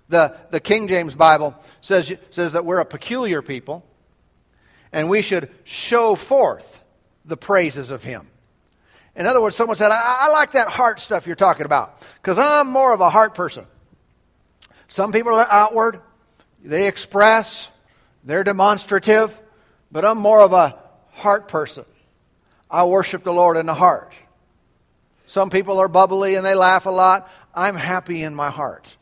The, 0.08 0.38
the 0.50 0.60
King 0.60 0.88
James 0.88 1.15
Bible 1.15 1.56
says, 1.82 2.13
says 2.32 2.54
that 2.54 2.65
we're 2.65 2.80
a 2.80 2.86
peculiar 2.86 3.41
people 3.41 3.86
and 4.91 5.10
we 5.10 5.22
should 5.22 5.50
show 5.63 6.15
forth 6.15 6.80
the 7.26 7.38
praises 7.38 7.91
of 7.91 8.04
him. 8.04 8.28
In 9.15 9.26
other 9.26 9.41
words, 9.41 9.56
someone 9.56 9.76
said, 9.76 9.91
I, 9.91 10.00
I 10.02 10.32
like 10.32 10.54
that 10.54 10.69
heart 10.69 11.00
stuff 11.00 11.28
you're 11.28 11.36
talking 11.36 11.65
about 11.65 12.02
because 12.21 12.39
I'm 12.39 12.67
more 12.67 12.93
of 12.93 13.02
a 13.02 13.10
heart 13.10 13.36
person. 13.36 13.65
Some 14.88 15.12
people 15.12 15.34
are 15.36 15.47
outward, 15.50 16.02
they 16.63 16.88
express, 16.88 17.69
they're 18.24 18.43
demonstrative, 18.43 19.38
but 19.91 20.06
I'm 20.06 20.17
more 20.17 20.41
of 20.41 20.54
a 20.54 20.78
heart 21.12 21.47
person. 21.47 21.86
I 22.69 22.86
worship 22.86 23.24
the 23.24 23.34
Lord 23.34 23.58
in 23.58 23.65
the 23.65 23.74
heart. 23.74 24.13
Some 25.26 25.50
people 25.50 25.80
are 25.80 25.88
bubbly 25.88 26.36
and 26.36 26.45
they 26.45 26.56
laugh 26.56 26.86
a 26.86 26.89
lot. 26.89 27.30
I'm 27.54 27.76
happy 27.76 28.24
in 28.24 28.36
my 28.36 28.50
heart. 28.50 28.95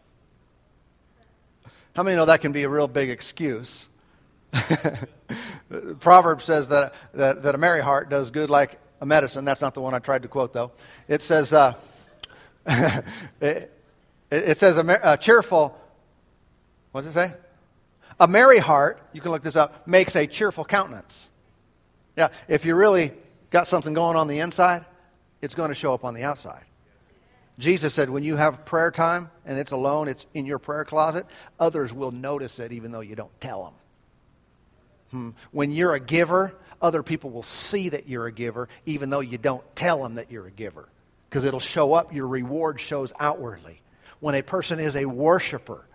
How 1.96 2.04
many 2.04 2.16
know 2.16 2.26
that 2.26 2.42
can 2.42 2.52
be 2.52 2.64
a 2.64 2.70
real 2.70 2.88
big 2.88 3.10
excuse? 3.10 3.88
Proverb 6.00 6.42
says 6.42 6.70
that, 6.70 6.94
that, 7.14 7.44
that 7.44 7.56
a 7.56 7.58
merry 7.58 7.82
heart 7.82 8.10
does 8.10 8.32
good 8.32 8.50
like 8.50 8.80
a 9.02 9.06
medicine. 9.06 9.46
That's 9.46 9.62
not 9.62 9.74
the 9.74 9.82
one 9.82 9.94
I 9.94 10.00
tried 10.00 10.24
to 10.24 10.28
quote, 10.28 10.54
though. 10.54 10.72
It 11.08 11.22
says, 11.22 11.54
uh, 11.54 11.74
it, 12.68 13.72
it, 14.32 14.58
says 14.58 14.78
a, 14.78 15.00
a 15.04 15.18
cheerful, 15.18 15.78
what 16.92 17.02
does 17.02 17.10
it 17.10 17.14
say? 17.14 17.34
A 18.20 18.28
merry 18.28 18.60
heart, 18.60 19.02
you 19.14 19.22
can 19.22 19.32
look 19.32 19.44
this 19.44 19.56
up, 19.56 19.88
makes 19.88 20.16
a 20.16 20.28
cheerful 20.28 20.66
countenance. 20.66 21.30
Yeah, 22.18 22.30
if 22.48 22.66
you 22.66 22.76
really 22.76 23.14
got 23.50 23.68
something 23.68 23.94
going 23.94 24.18
on 24.18 24.28
the 24.28 24.40
inside, 24.40 24.86
it's 25.42 25.56
going 25.56 25.70
to 25.70 25.76
show 25.76 25.94
up 25.94 26.04
on 26.04 26.14
the 26.14 26.24
outside. 26.24 26.64
Jesus 27.58 27.94
said, 27.94 28.10
when 28.10 28.24
you 28.24 28.36
have 28.38 28.66
prayer 28.66 28.92
time 28.92 29.30
and 29.46 29.58
it's 29.58 29.72
alone, 29.72 30.08
it's 30.08 30.26
in 30.34 30.46
your 30.46 30.60
prayer 30.60 30.86
closet, 30.86 31.26
others 31.60 31.94
will 31.94 32.12
notice 32.12 32.60
it 32.60 32.72
even 32.72 32.92
though 32.92 33.02
you 33.02 33.16
don't 33.16 33.42
tell 33.42 33.64
them. 33.66 33.74
Hmm. 35.12 35.30
When 35.52 35.72
you're 35.72 35.94
a 35.94 36.00
giver, 36.00 36.56
other 36.82 37.04
people 37.04 37.30
will 37.30 37.44
see 37.44 37.90
that 37.90 38.08
you're 38.08 38.26
a 38.26 38.32
giver 38.32 38.70
even 38.86 39.10
though 39.10 39.20
you 39.20 39.38
don't 39.38 39.64
tell 39.76 40.02
them 40.04 40.16
that 40.16 40.32
you're 40.32 40.48
a 40.48 40.52
giver 40.52 40.88
because 41.30 41.46
it'll 41.46 41.60
show 41.60 41.94
up. 41.94 42.14
Your 42.14 42.28
reward 42.28 42.80
shows 42.82 43.14
outwardly. 43.20 43.82
When 44.20 44.36
a 44.36 44.42
person 44.42 44.80
is 44.80 44.96
a 44.96 45.06
worshiper 45.06 45.86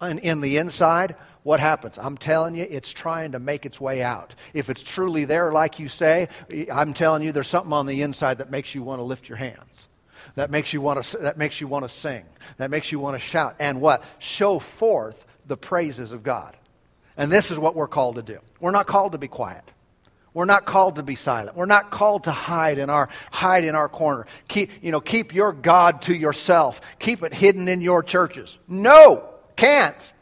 and 0.00 0.18
in 0.20 0.40
the 0.40 0.58
inside, 0.58 1.16
what 1.42 1.60
happens? 1.60 1.96
I'm 1.96 2.18
telling 2.18 2.54
you, 2.54 2.66
it's 2.68 2.90
trying 2.90 3.32
to 3.32 3.38
make 3.38 3.64
its 3.64 3.80
way 3.80 4.02
out. 4.02 4.34
If 4.52 4.68
it's 4.68 4.82
truly 4.82 5.24
there, 5.24 5.52
like 5.52 5.78
you 5.78 5.88
say, 5.88 6.28
I'm 6.72 6.92
telling 6.92 7.22
you, 7.22 7.32
there's 7.32 7.48
something 7.48 7.72
on 7.72 7.86
the 7.86 8.02
inside 8.02 8.38
that 8.38 8.50
makes 8.50 8.74
you 8.74 8.82
want 8.82 8.98
to 8.98 9.04
lift 9.04 9.28
your 9.28 9.38
hands. 9.38 9.88
That 10.34 10.50
makes 10.50 10.72
you 10.72 10.80
want 10.80 11.02
to, 11.02 11.18
that 11.18 11.38
makes 11.38 11.60
you 11.60 11.68
want 11.68 11.84
to 11.84 11.88
sing. 11.88 12.24
That 12.58 12.70
makes 12.70 12.90
you 12.90 12.98
want 12.98 13.14
to 13.14 13.18
shout. 13.20 13.56
And 13.60 13.80
what? 13.80 14.02
Show 14.18 14.58
forth 14.58 15.24
the 15.46 15.56
praises 15.56 16.12
of 16.12 16.22
God. 16.22 16.56
And 17.16 17.32
this 17.32 17.50
is 17.50 17.58
what 17.58 17.74
we're 17.74 17.86
called 17.86 18.16
to 18.16 18.22
do. 18.22 18.40
We're 18.60 18.72
not 18.72 18.86
called 18.86 19.12
to 19.12 19.18
be 19.18 19.28
quiet. 19.28 19.64
We're 20.36 20.44
not 20.44 20.66
called 20.66 20.96
to 20.96 21.02
be 21.02 21.16
silent. 21.16 21.56
We're 21.56 21.64
not 21.64 21.90
called 21.90 22.24
to 22.24 22.30
hide 22.30 22.76
in 22.76 22.90
our 22.90 23.08
hide 23.32 23.64
in 23.64 23.74
our 23.74 23.88
corner. 23.88 24.26
Keep, 24.48 24.70
you 24.82 24.92
know, 24.92 25.00
keep 25.00 25.32
your 25.32 25.50
God 25.50 26.02
to 26.02 26.14
yourself. 26.14 26.82
Keep 26.98 27.22
it 27.22 27.32
hidden 27.32 27.68
in 27.68 27.80
your 27.80 28.02
churches. 28.02 28.58
No, 28.68 29.30
can't. 29.56 30.12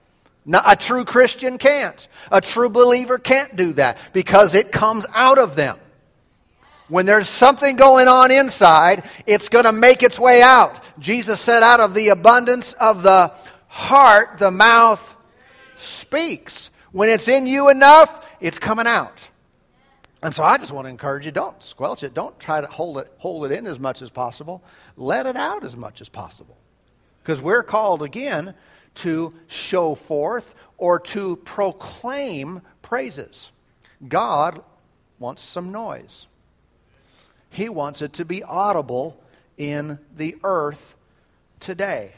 A 0.47 0.77
true 0.77 1.05
Christian 1.05 1.59
can't. 1.59 2.07
A 2.31 2.41
true 2.41 2.69
believer 2.69 3.19
can't 3.19 3.57
do 3.57 3.73
that 3.73 3.99
because 4.13 4.55
it 4.55 4.71
comes 4.71 5.05
out 5.13 5.39
of 5.39 5.57
them. 5.57 5.79
When 6.87 7.07
there's 7.07 7.29
something 7.29 7.75
going 7.75 8.07
on 8.07 8.31
inside, 8.31 9.03
it's 9.27 9.49
going 9.49 9.65
to 9.65 9.73
make 9.73 10.05
its 10.05 10.21
way 10.21 10.43
out. 10.43 10.81
Jesus 11.01 11.41
said, 11.41 11.65
out 11.65 11.81
of 11.81 11.93
the 11.93 12.11
abundance 12.11 12.73
of 12.75 13.03
the 13.03 13.33
heart, 13.67 14.39
the 14.39 14.53
mouth 14.53 15.13
speaks. 15.75 16.71
When 16.93 17.09
it's 17.09 17.27
in 17.27 17.49
you 17.49 17.69
enough, 17.69 18.25
it's 18.41 18.61
coming 18.61 18.87
out. 18.87 19.29
And 20.25 20.35
so 20.35 20.43
I 20.43 20.57
just 20.57 20.73
want 20.73 20.87
to 20.87 20.89
encourage 20.89 21.27
you 21.27 21.33
don't 21.33 21.63
squelch 21.63 22.03
it. 22.03 22.15
Don't 22.15 22.41
try 22.41 22.63
to 22.63 22.67
hold 22.67 22.97
it, 22.97 23.13
hold 23.19 23.45
it 23.45 23.53
in 23.53 23.67
as 23.67 23.79
much 23.79 24.01
as 24.01 24.09
possible. 24.09 24.65
Let 24.97 25.27
it 25.27 25.37
out 25.37 25.65
as 25.65 25.77
much 25.77 26.01
as 26.01 26.09
possible. 26.09 26.57
Because 27.23 27.43
we're 27.43 27.63
called 27.63 28.03
again 28.03 28.55
to 28.95 29.35
show 29.49 29.95
forth 29.95 30.55
or 30.79 31.01
to 31.01 31.37
proclaim 31.37 32.63
praises. 32.81 33.51
God 34.09 34.63
wants 35.19 35.43
some 35.43 35.73
noise. 35.73 36.27
He 37.51 37.69
wants 37.69 38.01
it 38.01 38.15
to 38.15 38.25
be 38.25 38.43
audible 38.43 39.23
in 39.59 39.99
the 40.17 40.37
earth 40.43 40.97
today. 41.61 42.15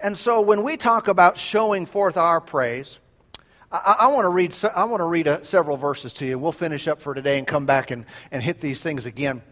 And 0.00 0.18
so 0.18 0.40
when 0.40 0.64
we 0.64 0.76
talk 0.76 1.06
about 1.06 1.38
showing 1.38 1.86
forth 1.86 2.16
our 2.16 2.40
praise, 2.40 2.98
I, 3.70 3.96
I 4.00 4.06
want 4.08 4.24
to 4.24 4.30
read, 4.30 4.54
I 4.74 4.84
want 4.84 5.00
to 5.00 5.04
read 5.04 5.26
a, 5.26 5.44
several 5.44 5.76
verses 5.76 6.14
to 6.14 6.26
you. 6.26 6.38
We'll 6.38 6.52
finish 6.52 6.88
up 6.88 7.00
for 7.00 7.14
today 7.14 7.38
and 7.38 7.46
come 7.46 7.66
back 7.66 7.90
and, 7.90 8.06
and 8.30 8.42
hit 8.42 8.60
these 8.60 8.80
things 8.80 9.06
again. 9.06 9.42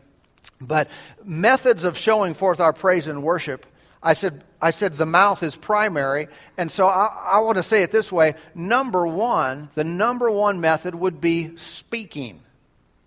But 0.61 0.89
methods 1.23 1.85
of 1.85 1.99
showing 1.99 2.35
forth 2.35 2.61
our 2.61 2.73
praise 2.73 3.09
and 3.09 3.23
worship, 3.23 3.67
I 4.03 4.15
said, 4.15 4.43
I 4.61 4.71
said 4.71 4.97
the 4.97 5.07
mouth 5.07 5.43
is 5.43 5.55
primary. 5.55 6.29
And 6.57 6.71
so 6.71 6.87
I, 6.87 7.09
I 7.33 7.39
want 7.41 7.57
to 7.57 7.63
say 7.63 7.83
it 7.83 7.91
this 7.91 8.11
way. 8.11 8.37
Number 8.55 9.07
one, 9.07 9.69
the 9.75 9.85
number 9.85 10.31
one 10.31 10.61
method 10.61 10.95
would 10.95 11.21
be 11.21 11.57
speaking. 11.57 12.41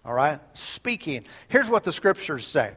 All 0.05 0.13
right? 0.13 0.39
Speaking. 0.55 1.25
Here's 1.47 1.69
what 1.69 1.83
the 1.83 1.93
scriptures 1.93 2.45
say. 2.45 2.73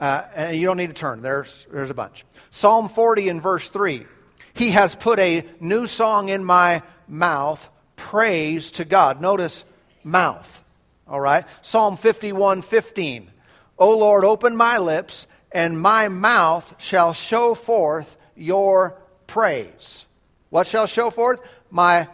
Uh, 0.00 0.22
and 0.34 0.56
you 0.56 0.66
don't 0.66 0.78
need 0.78 0.88
to 0.88 0.94
turn. 0.94 1.22
There's, 1.22 1.66
there's 1.70 1.90
a 1.90 1.94
bunch. 1.94 2.24
Psalm 2.50 2.88
40 2.88 3.28
and 3.28 3.42
verse 3.42 3.68
3. 3.68 4.06
He 4.54 4.70
has 4.70 4.94
put 4.94 5.18
a 5.18 5.46
new 5.60 5.86
song 5.86 6.30
in 6.30 6.44
my 6.44 6.82
mouth 7.10 7.68
praise 7.96 8.70
to 8.72 8.84
God. 8.84 9.20
Notice 9.20 9.64
mouth. 10.04 10.64
All 11.06 11.20
right? 11.20 11.44
Psalm 11.62 11.96
51 11.96 12.62
15. 12.62 13.30
O 13.78 13.98
Lord, 13.98 14.24
open 14.24 14.56
my 14.56 14.78
lips, 14.78 15.26
and 15.52 15.80
my 15.80 16.08
mouth 16.08 16.74
shall 16.78 17.12
show 17.12 17.54
forth 17.54 18.16
your 18.36 18.96
praise. 19.26 20.04
What 20.50 20.66
shall 20.66 20.86
show 20.86 21.10
forth? 21.10 21.40
My, 21.70 22.08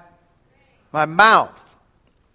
my 0.93 1.07
mouth. 1.07 1.61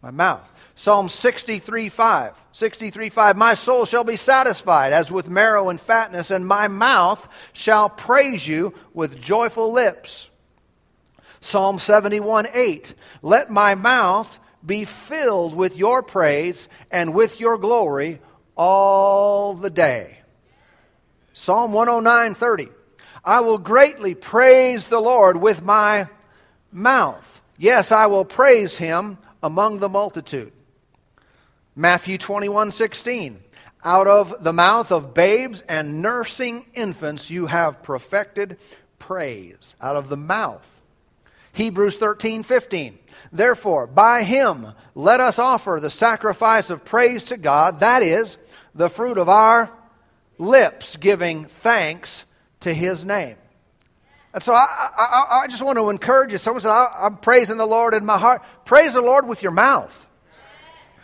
My 0.02 0.12
mouth. 0.12 0.47
Psalm 0.76 1.10
63 1.10 1.89
5. 1.89 2.34
63 2.54 3.10
5. 3.10 3.38
My 3.38 3.54
soul 3.54 3.86
shall 3.86 4.04
be 4.04 4.15
satisfied 4.15 4.93
as 4.93 5.12
with 5.12 5.30
marrow 5.30 5.69
and 5.69 5.80
fatness, 5.80 6.32
and 6.32 6.45
my 6.45 6.67
mouth 6.67 7.26
shall 7.54 7.89
praise 7.89 8.45
you 8.45 8.74
with 8.93 9.21
joyful 9.21 9.71
lips. 9.71 10.28
Psalm 11.41 11.80
71 11.80 12.47
8. 12.54 12.93
Let 13.23 13.49
my 13.49 13.75
mouth 13.75 14.39
be 14.63 14.86
filled 14.86 15.56
with 15.56 15.75
your 15.75 16.04
praise 16.04 16.69
and 16.91 17.15
with 17.15 17.39
your 17.39 17.58
glory 17.58 18.19
all 18.56 19.56
the 19.56 19.71
day. 19.71 20.19
Psalm 21.34 21.73
109 21.73 22.36
30. 22.36 22.69
I 23.25 23.41
will 23.41 23.58
greatly 23.58 24.13
praise 24.13 24.88
the 24.88 24.99
Lord 24.99 25.38
with 25.38 25.63
my 25.63 26.08
mouth. 26.71 27.41
Yes, 27.58 27.91
I 27.91 28.06
will 28.06 28.25
praise 28.25 28.77
him 28.77 29.17
among 29.41 29.80
the 29.80 29.89
multitude. 29.89 30.54
Matthew 31.75 32.19
21 32.19 32.71
16. 32.71 33.39
Out 33.84 34.06
of 34.06 34.43
the 34.43 34.54
mouth 34.54 34.91
of 34.91 35.15
babes 35.15 35.62
and 35.62 36.04
nursing 36.04 36.67
infants 36.75 37.32
you 37.32 37.47
have 37.47 37.82
perfected 37.82 38.60
praise. 38.99 39.75
Out 39.82 39.95
of 39.95 40.08
the 40.08 40.17
mouth 40.17 40.67
Hebrews 41.53 41.95
13, 41.95 42.43
15. 42.43 42.97
Therefore, 43.31 43.87
by 43.87 44.23
him 44.23 44.67
let 44.95 45.19
us 45.19 45.39
offer 45.39 45.79
the 45.81 45.89
sacrifice 45.89 46.69
of 46.69 46.85
praise 46.85 47.25
to 47.25 47.37
God, 47.37 47.79
that 47.79 48.03
is, 48.03 48.37
the 48.75 48.89
fruit 48.89 49.17
of 49.17 49.29
our 49.29 49.69
lips, 50.37 50.97
giving 50.97 51.45
thanks 51.45 52.25
to 52.61 52.73
his 52.73 53.05
name. 53.05 53.35
And 54.33 54.41
so 54.41 54.53
I, 54.53 54.65
I, 54.97 55.39
I 55.43 55.47
just 55.47 55.61
want 55.61 55.77
to 55.77 55.89
encourage 55.89 56.31
you. 56.31 56.37
Someone 56.37 56.61
said, 56.61 56.71
I'm 56.71 57.17
praising 57.17 57.57
the 57.57 57.67
Lord 57.67 57.93
in 57.93 58.05
my 58.05 58.17
heart. 58.17 58.43
Praise 58.65 58.93
the 58.93 59.01
Lord 59.01 59.27
with 59.27 59.43
your 59.43 59.51
mouth. 59.51 60.07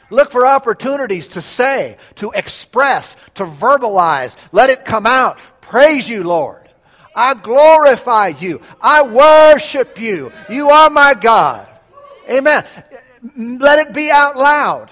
Look 0.10 0.31
for 0.31 0.45
opportunities 0.45 1.29
to 1.29 1.41
say, 1.41 1.97
to 2.15 2.31
express, 2.31 3.17
to 3.36 3.45
verbalize. 3.45 4.38
Let 4.53 4.69
it 4.69 4.86
come 4.86 5.05
out. 5.05 5.39
Praise 5.60 6.10
you, 6.10 6.23
Lord. 6.23 6.66
I 7.17 7.34
glorify 7.34 8.27
you. 8.27 8.62
I 8.80 9.01
worship 9.01 9.99
you. 9.99 10.32
You 10.49 10.69
are 10.69 10.91
my 10.91 11.15
God. 11.15 11.67
Amen. 12.30 12.63
Let 13.36 13.80
it 13.88 13.93
be 13.93 14.12
out 14.12 14.38
loud. 14.38 14.91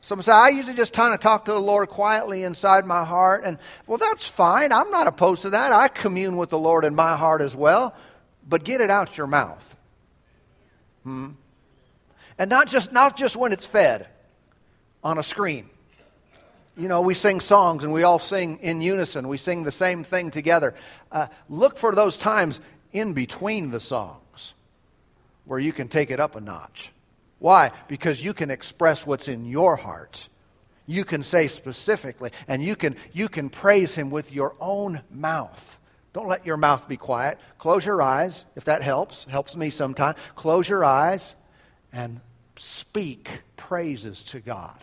Some 0.00 0.20
say, 0.22 0.32
I 0.32 0.48
usually 0.48 0.74
just 0.74 0.92
kind 0.92 1.14
of 1.14 1.20
talk 1.20 1.44
to 1.44 1.52
the 1.52 1.60
Lord 1.60 1.88
quietly 1.88 2.42
inside 2.42 2.84
my 2.84 3.04
heart. 3.04 3.42
And, 3.44 3.58
well, 3.86 3.98
that's 3.98 4.26
fine. 4.26 4.72
I'm 4.72 4.90
not 4.90 5.06
opposed 5.06 5.42
to 5.42 5.50
that. 5.50 5.72
I 5.72 5.86
commune 5.86 6.36
with 6.36 6.50
the 6.50 6.58
Lord 6.58 6.84
in 6.84 6.96
my 6.96 7.16
heart 7.16 7.40
as 7.40 7.54
well. 7.54 7.94
But 8.48 8.64
get 8.64 8.80
it 8.80 8.90
out 8.90 9.16
your 9.16 9.28
mouth. 9.28 9.76
Hmm? 11.04 11.30
And 12.38 12.50
not 12.50 12.66
just, 12.66 12.92
not 12.92 13.16
just 13.16 13.36
when 13.36 13.52
it's 13.52 13.66
fed 13.66 14.08
on 15.04 15.18
a 15.18 15.22
screen 15.22 15.70
you 16.76 16.88
know, 16.88 17.00
we 17.00 17.14
sing 17.14 17.40
songs 17.40 17.84
and 17.84 17.92
we 17.92 18.02
all 18.02 18.18
sing 18.18 18.58
in 18.60 18.82
unison. 18.82 19.28
We 19.28 19.38
sing 19.38 19.62
the 19.62 19.72
same 19.72 20.04
thing 20.04 20.30
together. 20.30 20.74
Uh, 21.10 21.28
look 21.48 21.78
for 21.78 21.94
those 21.94 22.18
times 22.18 22.60
in 22.92 23.14
between 23.14 23.70
the 23.70 23.80
songs 23.80 24.52
where 25.46 25.58
you 25.58 25.72
can 25.72 25.88
take 25.88 26.10
it 26.10 26.20
up 26.20 26.36
a 26.36 26.40
notch. 26.40 26.92
Why? 27.38 27.72
Because 27.88 28.22
you 28.22 28.34
can 28.34 28.50
express 28.50 29.06
what's 29.06 29.28
in 29.28 29.46
your 29.46 29.76
heart. 29.76 30.28
You 30.86 31.04
can 31.04 31.22
say 31.22 31.48
specifically, 31.48 32.30
and 32.46 32.62
you 32.62 32.76
can, 32.76 32.96
you 33.12 33.28
can 33.28 33.48
praise 33.48 33.94
Him 33.94 34.10
with 34.10 34.30
your 34.32 34.54
own 34.60 35.00
mouth. 35.10 35.78
Don't 36.12 36.28
let 36.28 36.46
your 36.46 36.56
mouth 36.56 36.88
be 36.88 36.96
quiet. 36.96 37.38
Close 37.58 37.84
your 37.84 38.00
eyes, 38.00 38.44
if 38.54 38.64
that 38.64 38.82
helps. 38.82 39.24
Helps 39.24 39.56
me 39.56 39.70
sometimes. 39.70 40.18
Close 40.34 40.68
your 40.68 40.84
eyes 40.84 41.34
and 41.92 42.20
speak 42.56 43.42
praises 43.56 44.22
to 44.24 44.40
God 44.40 44.82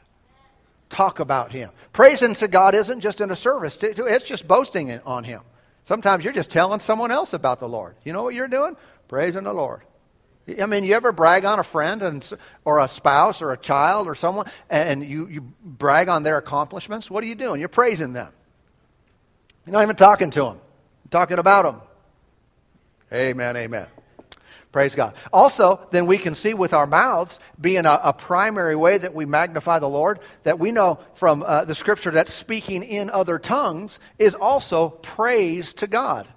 talk 0.93 1.19
about 1.19 1.51
Him. 1.51 1.71
Praising 1.91 2.35
to 2.35 2.47
God 2.47 2.75
isn't 2.75 3.01
just 3.01 3.19
in 3.19 3.31
a 3.31 3.35
service, 3.35 3.77
it's 3.81 4.25
just 4.25 4.47
boasting 4.47 4.91
on 5.05 5.23
Him. 5.23 5.41
Sometimes 5.85 6.23
you're 6.23 6.33
just 6.33 6.49
telling 6.49 6.79
someone 6.79 7.11
else 7.11 7.33
about 7.33 7.59
the 7.59 7.67
Lord. 7.67 7.95
You 8.05 8.13
know 8.13 8.23
what 8.23 8.35
you're 8.35 8.47
doing? 8.47 8.77
Praising 9.09 9.43
the 9.43 9.53
Lord. 9.53 9.81
I 10.47 10.65
mean, 10.65 10.83
you 10.83 10.93
ever 10.93 11.11
brag 11.11 11.45
on 11.45 11.59
a 11.59 11.63
friend 11.63 12.01
and, 12.01 12.33
or 12.65 12.79
a 12.79 12.87
spouse 12.87 13.41
or 13.41 13.51
a 13.53 13.57
child 13.57 14.07
or 14.07 14.15
someone, 14.15 14.47
and 14.69 15.03
you, 15.03 15.27
you 15.27 15.41
brag 15.63 16.09
on 16.09 16.23
their 16.23 16.37
accomplishments? 16.37 17.09
What 17.09 17.23
are 17.23 17.27
you 17.27 17.35
doing? 17.35 17.59
You're 17.59 17.69
praising 17.69 18.13
them. 18.13 18.31
You're 19.65 19.73
not 19.73 19.83
even 19.83 19.95
talking 19.95 20.31
to 20.31 20.41
them. 20.41 20.55
You're 20.55 21.11
talking 21.11 21.39
about 21.39 21.63
them. 21.63 21.81
Amen, 23.11 23.55
amen. 23.55 23.87
Praise 24.73 24.95
God. 24.95 25.13
Also, 25.31 25.79
then 25.91 26.07
we 26.07 26.17
can 26.17 26.33
see 26.33 26.55
with 26.55 26.73
our 26.73 26.87
mouths 26.87 27.37
being 27.61 27.85
a, 27.85 27.99
a 28.05 28.11
primary 28.11 28.75
way 28.75 28.97
that 28.97 29.13
we 29.13 29.27
magnify 29.27 29.77
the 29.77 29.87
Lord, 29.87 30.19
that 30.41 30.57
we 30.57 30.71
know 30.71 30.99
from 31.13 31.43
uh, 31.43 31.63
the 31.65 31.75
scripture 31.75 32.09
that 32.11 32.27
speaking 32.27 32.81
in 32.81 33.11
other 33.11 33.37
tongues 33.37 33.99
is 34.17 34.33
also 34.33 34.89
praise 34.89 35.73
to 35.75 35.85
God. 35.85 36.27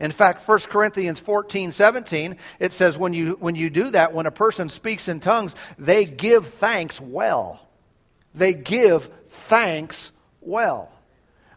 In 0.00 0.10
fact, 0.10 0.46
1 0.46 0.58
Corinthians 0.62 1.20
14, 1.20 1.70
17, 1.70 2.36
it 2.58 2.72
says 2.72 2.98
when 2.98 3.14
you, 3.14 3.36
when 3.38 3.54
you 3.54 3.70
do 3.70 3.90
that, 3.90 4.12
when 4.12 4.26
a 4.26 4.32
person 4.32 4.70
speaks 4.70 5.06
in 5.06 5.20
tongues, 5.20 5.54
they 5.78 6.04
give 6.04 6.48
thanks 6.48 7.00
well. 7.00 7.60
They 8.34 8.54
give 8.54 9.08
thanks 9.30 10.10
well. 10.40 10.92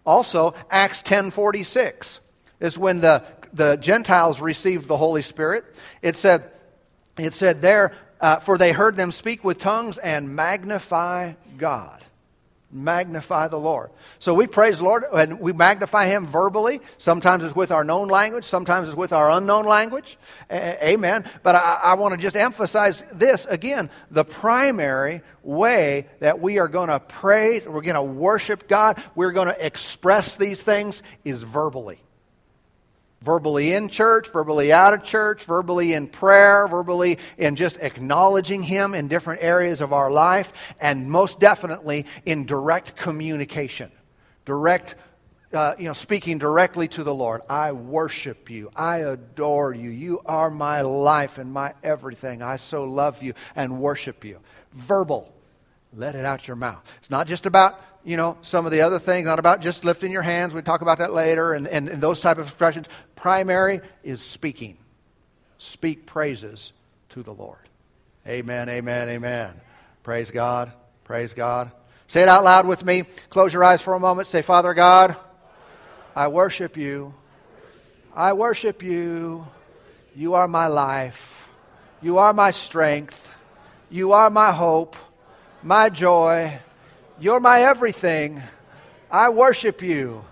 Also, 0.05 0.53
Acts 0.69 1.01
10:46 1.01 2.19
is 2.59 2.78
when 2.78 3.01
the 3.01 3.24
the 3.53 3.75
Gentiles 3.75 4.41
received 4.41 4.87
the 4.87 4.97
Holy 4.97 5.21
Spirit. 5.21 5.65
It 6.01 6.15
said, 6.15 6.49
it 7.17 7.33
said 7.33 7.61
there, 7.61 7.93
uh, 8.19 8.37
for 8.37 8.57
they 8.57 8.71
heard 8.71 8.95
them 8.95 9.11
speak 9.11 9.43
with 9.43 9.59
tongues 9.59 9.97
and 9.97 10.35
magnify 10.35 11.33
God. 11.57 12.03
Magnify 12.73 13.49
the 13.49 13.59
Lord. 13.59 13.89
So 14.19 14.33
we 14.33 14.47
praise 14.47 14.77
the 14.77 14.85
Lord 14.85 15.03
and 15.11 15.41
we 15.41 15.51
magnify 15.51 16.05
Him 16.05 16.25
verbally. 16.25 16.79
Sometimes 16.99 17.43
it's 17.43 17.53
with 17.53 17.71
our 17.71 17.83
known 17.83 18.07
language, 18.07 18.45
sometimes 18.45 18.87
it's 18.87 18.95
with 18.95 19.11
our 19.11 19.29
unknown 19.29 19.65
language. 19.65 20.17
A- 20.49 20.91
amen. 20.91 21.25
But 21.43 21.55
I, 21.55 21.79
I 21.83 21.93
want 21.95 22.13
to 22.13 22.21
just 22.21 22.37
emphasize 22.37 23.03
this 23.11 23.45
again 23.45 23.89
the 24.09 24.23
primary 24.23 25.21
way 25.43 26.05
that 26.19 26.39
we 26.39 26.59
are 26.59 26.69
going 26.69 26.87
to 26.87 27.01
praise, 27.01 27.65
we're 27.65 27.81
going 27.81 27.95
to 27.95 28.03
worship 28.03 28.69
God, 28.69 29.03
we're 29.15 29.33
going 29.33 29.49
to 29.49 29.65
express 29.65 30.37
these 30.37 30.63
things 30.63 31.03
is 31.25 31.43
verbally 31.43 31.99
verbally 33.22 33.74
in 33.74 33.89
church, 33.89 34.30
verbally 34.32 34.74
out 34.74 34.93
of 34.93 35.03
church, 35.03 35.45
verbally 35.45 35.93
in 35.93 36.07
prayer, 36.07 36.67
verbally 36.67 37.19
in 37.38 37.55
just 37.55 37.78
acknowledging 37.78 38.63
Him 38.63 38.93
in 38.95 39.07
different 39.07 39.43
areas 39.43 39.82
of 39.82 39.93
our 39.93 40.11
life, 40.11 40.51
and 40.80 41.09
most 41.09 41.39
definitely 41.39 42.05
in 42.26 42.45
direct 42.45 42.95
communication. 42.95 43.91
Direct, 44.45 44.95
uh, 45.53 45.76
you 45.78 45.86
know, 45.86 45.93
speaking 45.93 46.39
directly 46.39 46.88
to 46.89 47.03
the 47.03 47.13
Lord. 47.13 47.41
I 47.47 47.74
worship 47.74 48.49
you. 48.49 48.72
I 48.76 48.97
adore 48.97 49.74
you. 49.74 49.91
You 49.91 50.22
are 50.26 50.49
my 50.49 50.82
life 50.82 51.38
and 51.38 51.53
my 51.53 51.74
everything. 51.84 52.41
I 52.41 52.57
so 52.57 52.86
love 52.86 53.22
you 53.22 53.34
and 53.55 53.80
worship 53.80 54.26
you. 54.26 54.39
Verbal. 54.74 55.32
Let 55.93 56.15
it 56.15 56.26
out 56.26 56.47
your 56.47 56.55
mouth. 56.55 56.82
It's 56.99 57.09
not 57.09 57.28
just 57.28 57.45
about 57.45 57.80
you 58.03 58.17
know, 58.17 58.37
some 58.41 58.65
of 58.65 58.71
the 58.71 58.81
other 58.81 58.99
things, 58.99 59.25
not 59.25 59.39
about 59.39 59.61
just 59.61 59.85
lifting 59.85 60.11
your 60.11 60.21
hands. 60.21 60.53
We 60.53 60.61
talk 60.61 60.81
about 60.81 60.97
that 60.99 61.13
later, 61.13 61.53
and, 61.53 61.67
and, 61.67 61.89
and 61.89 62.01
those 62.01 62.19
type 62.19 62.37
of 62.37 62.47
expressions. 62.47 62.87
Primary 63.15 63.81
is 64.03 64.21
speaking. 64.21 64.77
Speak 65.57 66.05
praises 66.05 66.73
to 67.09 67.23
the 67.23 67.33
Lord. 67.33 67.59
Amen, 68.27 68.69
amen, 68.69 69.09
amen. 69.09 69.51
Praise 70.03 70.31
God, 70.31 70.71
praise 71.03 71.33
God. 71.33 71.71
Say 72.07 72.23
it 72.23 72.27
out 72.27 72.43
loud 72.43 72.67
with 72.67 72.83
me. 72.83 73.03
Close 73.29 73.53
your 73.53 73.63
eyes 73.63 73.81
for 73.81 73.93
a 73.93 73.99
moment. 73.99 74.27
Say, 74.27 74.41
Father 74.41 74.73
God, 74.73 75.15
I 76.15 76.27
worship 76.27 76.77
you. 76.77 77.13
I 78.13 78.33
worship 78.33 78.83
you. 78.83 79.47
You 80.15 80.33
are 80.33 80.47
my 80.47 80.67
life. 80.67 81.47
You 82.01 82.17
are 82.17 82.33
my 82.33 82.51
strength. 82.51 83.31
You 83.89 84.13
are 84.13 84.29
my 84.29 84.51
hope, 84.51 84.95
my 85.63 85.89
joy 85.89 86.59
you're 87.22 87.39
my 87.39 87.61
everything. 87.61 88.41
I 89.11 89.30
worship 89.30 89.84
you. 89.84 90.26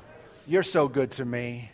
You're 0.48 0.64
so 0.64 0.88
good 0.88 1.12
to 1.12 1.26
me. 1.26 1.70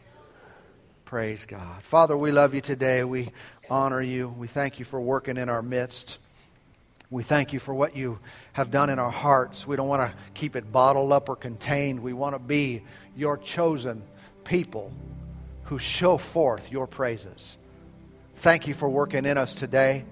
Praise 1.05 1.45
God. 1.45 1.83
Father, 1.83 2.17
we 2.17 2.33
love 2.33 2.53
you 2.53 2.59
today. 2.59 3.05
We 3.05 3.31
honor 3.69 4.01
you. 4.01 4.27
We 4.27 4.47
thank 4.47 4.79
you 4.79 4.83
for 4.83 4.99
working 4.99 5.37
in 5.37 5.47
our 5.47 5.61
midst. 5.61 6.17
We 7.09 7.23
thank 7.23 7.53
you 7.53 7.59
for 7.59 7.73
what 7.73 7.95
you 7.95 8.19
have 8.51 8.71
done 8.71 8.89
in 8.89 8.99
our 8.99 9.11
hearts. 9.11 9.65
We 9.65 9.77
don't 9.77 9.87
want 9.87 10.11
to 10.11 10.17
keep 10.33 10.57
it 10.57 10.69
bottled 10.69 11.13
up 11.13 11.29
or 11.29 11.37
contained. 11.37 12.01
We 12.01 12.11
want 12.11 12.35
to 12.35 12.39
be 12.39 12.83
your 13.15 13.37
chosen 13.37 14.03
people 14.43 14.91
who 15.63 15.79
show 15.79 16.17
forth 16.17 16.71
your 16.73 16.87
praises. 16.87 17.57
Thank 18.35 18.67
you 18.67 18.73
for 18.73 18.89
working 18.89 19.25
in 19.25 19.37
us 19.37 19.55
today, 19.55 20.03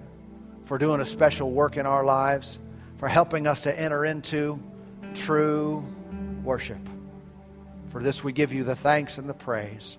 for 0.66 0.78
doing 0.78 1.02
a 1.02 1.06
special 1.06 1.52
work 1.52 1.76
in 1.76 1.86
our 1.86 2.06
lives, 2.06 2.58
for 3.00 3.10
helping 3.10 3.48
us 3.48 3.62
to 3.62 3.78
enter 3.78 4.06
into 4.06 4.60
true 5.14 5.86
worship. 6.44 6.80
For 7.92 8.02
this 8.02 8.24
we 8.24 8.34
give 8.34 8.54
you 8.54 8.64
the 8.64 8.76
thanks 8.76 9.18
and 9.18 9.30
the 9.30 9.34
praise. 9.34 9.98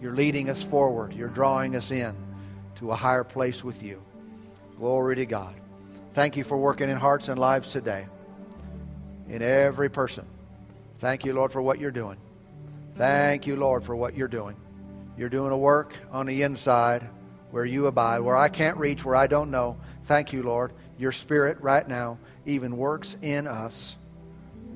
You're 0.00 0.14
leading 0.14 0.50
us 0.50 0.62
forward. 0.62 1.12
You're 1.12 1.28
drawing 1.28 1.76
us 1.76 1.90
in 1.90 2.14
to 2.76 2.90
a 2.90 2.96
higher 2.96 3.24
place 3.24 3.64
with 3.64 3.82
you. 3.82 4.02
Glory 4.78 5.16
to 5.16 5.26
God. 5.26 5.54
Thank 6.12 6.36
you 6.36 6.44
for 6.44 6.56
working 6.56 6.90
in 6.90 6.96
hearts 6.96 7.28
and 7.28 7.38
lives 7.38 7.70
today. 7.70 8.06
In 9.28 9.42
every 9.42 9.88
person. 9.88 10.26
Thank 10.98 11.24
you, 11.24 11.32
Lord, 11.32 11.52
for 11.52 11.62
what 11.62 11.78
you're 11.78 11.90
doing. 11.90 12.18
Thank 12.94 13.46
you, 13.46 13.56
Lord, 13.56 13.84
for 13.84 13.94
what 13.94 14.16
you're 14.16 14.28
doing. 14.28 14.56
You're 15.16 15.28
doing 15.28 15.52
a 15.52 15.56
work 15.56 15.94
on 16.10 16.26
the 16.26 16.42
inside 16.42 17.08
where 17.50 17.64
you 17.64 17.86
abide, 17.86 18.20
where 18.20 18.36
I 18.36 18.48
can't 18.48 18.76
reach, 18.76 19.04
where 19.04 19.16
I 19.16 19.26
don't 19.26 19.50
know. 19.50 19.78
Thank 20.04 20.32
you, 20.32 20.42
Lord. 20.42 20.72
Your 20.98 21.12
Spirit 21.12 21.60
right 21.60 21.86
now 21.86 22.18
even 22.44 22.76
works 22.76 23.16
in 23.22 23.46
us 23.46 23.96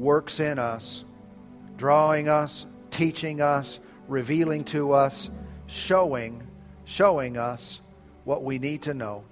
works 0.00 0.40
in 0.40 0.58
us, 0.58 1.04
drawing 1.76 2.28
us, 2.28 2.66
teaching 2.90 3.40
us, 3.40 3.78
revealing 4.08 4.64
to 4.64 4.92
us, 4.92 5.30
showing, 5.66 6.46
showing 6.84 7.36
us 7.36 7.80
what 8.24 8.42
we 8.42 8.58
need 8.58 8.82
to 8.82 8.94
know. 8.94 9.24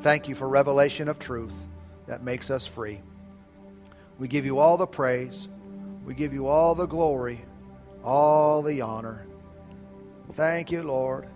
Thank 0.00 0.28
you 0.28 0.34
for 0.34 0.48
revelation 0.48 1.08
of 1.08 1.18
truth 1.18 1.52
that 2.06 2.22
makes 2.22 2.50
us 2.50 2.66
free. 2.66 3.00
We 4.18 4.28
give 4.28 4.44
you 4.44 4.58
all 4.58 4.76
the 4.76 4.86
praise. 4.86 5.46
We 6.04 6.14
give 6.14 6.32
you 6.32 6.46
all 6.46 6.74
the 6.74 6.86
glory, 6.86 7.44
all 8.02 8.62
the 8.62 8.80
honor. 8.80 9.26
Thank 10.32 10.70
you, 10.70 10.82
Lord, 10.82 11.28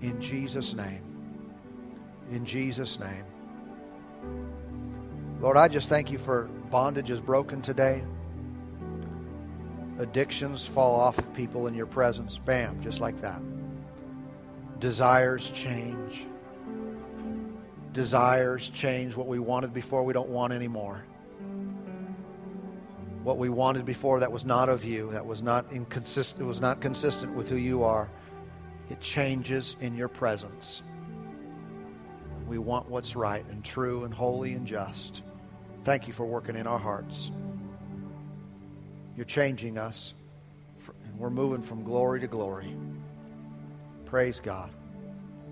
in 0.00 0.20
Jesus' 0.20 0.74
name. 0.74 1.02
In 2.30 2.44
Jesus' 2.44 2.98
name. 2.98 3.24
Lord, 5.40 5.56
I 5.56 5.68
just 5.68 5.88
thank 5.88 6.10
you 6.10 6.18
for 6.18 6.48
bondage 6.74 7.08
is 7.08 7.20
broken 7.20 7.62
today. 7.62 8.02
Addictions 10.00 10.66
fall 10.66 10.98
off 10.98 11.16
of 11.18 11.32
people 11.32 11.68
in 11.68 11.74
your 11.74 11.86
presence. 11.86 12.36
Bam, 12.36 12.82
just 12.82 12.98
like 12.98 13.20
that. 13.20 13.40
Desires 14.80 15.48
change. 15.50 16.24
Desires 17.92 18.68
change. 18.70 19.14
What 19.14 19.28
we 19.28 19.38
wanted 19.38 19.72
before, 19.72 20.02
we 20.02 20.12
don't 20.12 20.30
want 20.30 20.52
anymore. 20.52 21.04
What 23.22 23.38
we 23.38 23.48
wanted 23.48 23.84
before 23.84 24.18
that 24.18 24.32
was 24.32 24.44
not 24.44 24.68
of 24.68 24.84
you, 24.84 25.12
that 25.12 25.26
was 25.26 25.42
not 25.42 25.72
inconsistent, 25.72 26.44
was 26.44 26.60
not 26.60 26.80
consistent 26.80 27.36
with 27.36 27.48
who 27.48 27.54
you 27.54 27.84
are, 27.84 28.10
it 28.90 29.00
changes 29.00 29.76
in 29.80 29.94
your 29.94 30.08
presence. 30.08 30.82
We 32.48 32.58
want 32.58 32.90
what's 32.90 33.14
right 33.14 33.46
and 33.48 33.62
true 33.62 34.02
and 34.02 34.12
holy 34.12 34.54
and 34.54 34.66
just. 34.66 35.22
Thank 35.84 36.08
you 36.08 36.14
for 36.14 36.24
working 36.24 36.56
in 36.56 36.66
our 36.66 36.78
hearts. 36.78 37.30
You're 39.16 39.26
changing 39.26 39.76
us, 39.76 40.14
and 41.04 41.18
we're 41.18 41.30
moving 41.30 41.62
from 41.62 41.84
glory 41.84 42.20
to 42.20 42.26
glory. 42.26 42.74
Praise 44.06 44.40
God. 44.40 44.70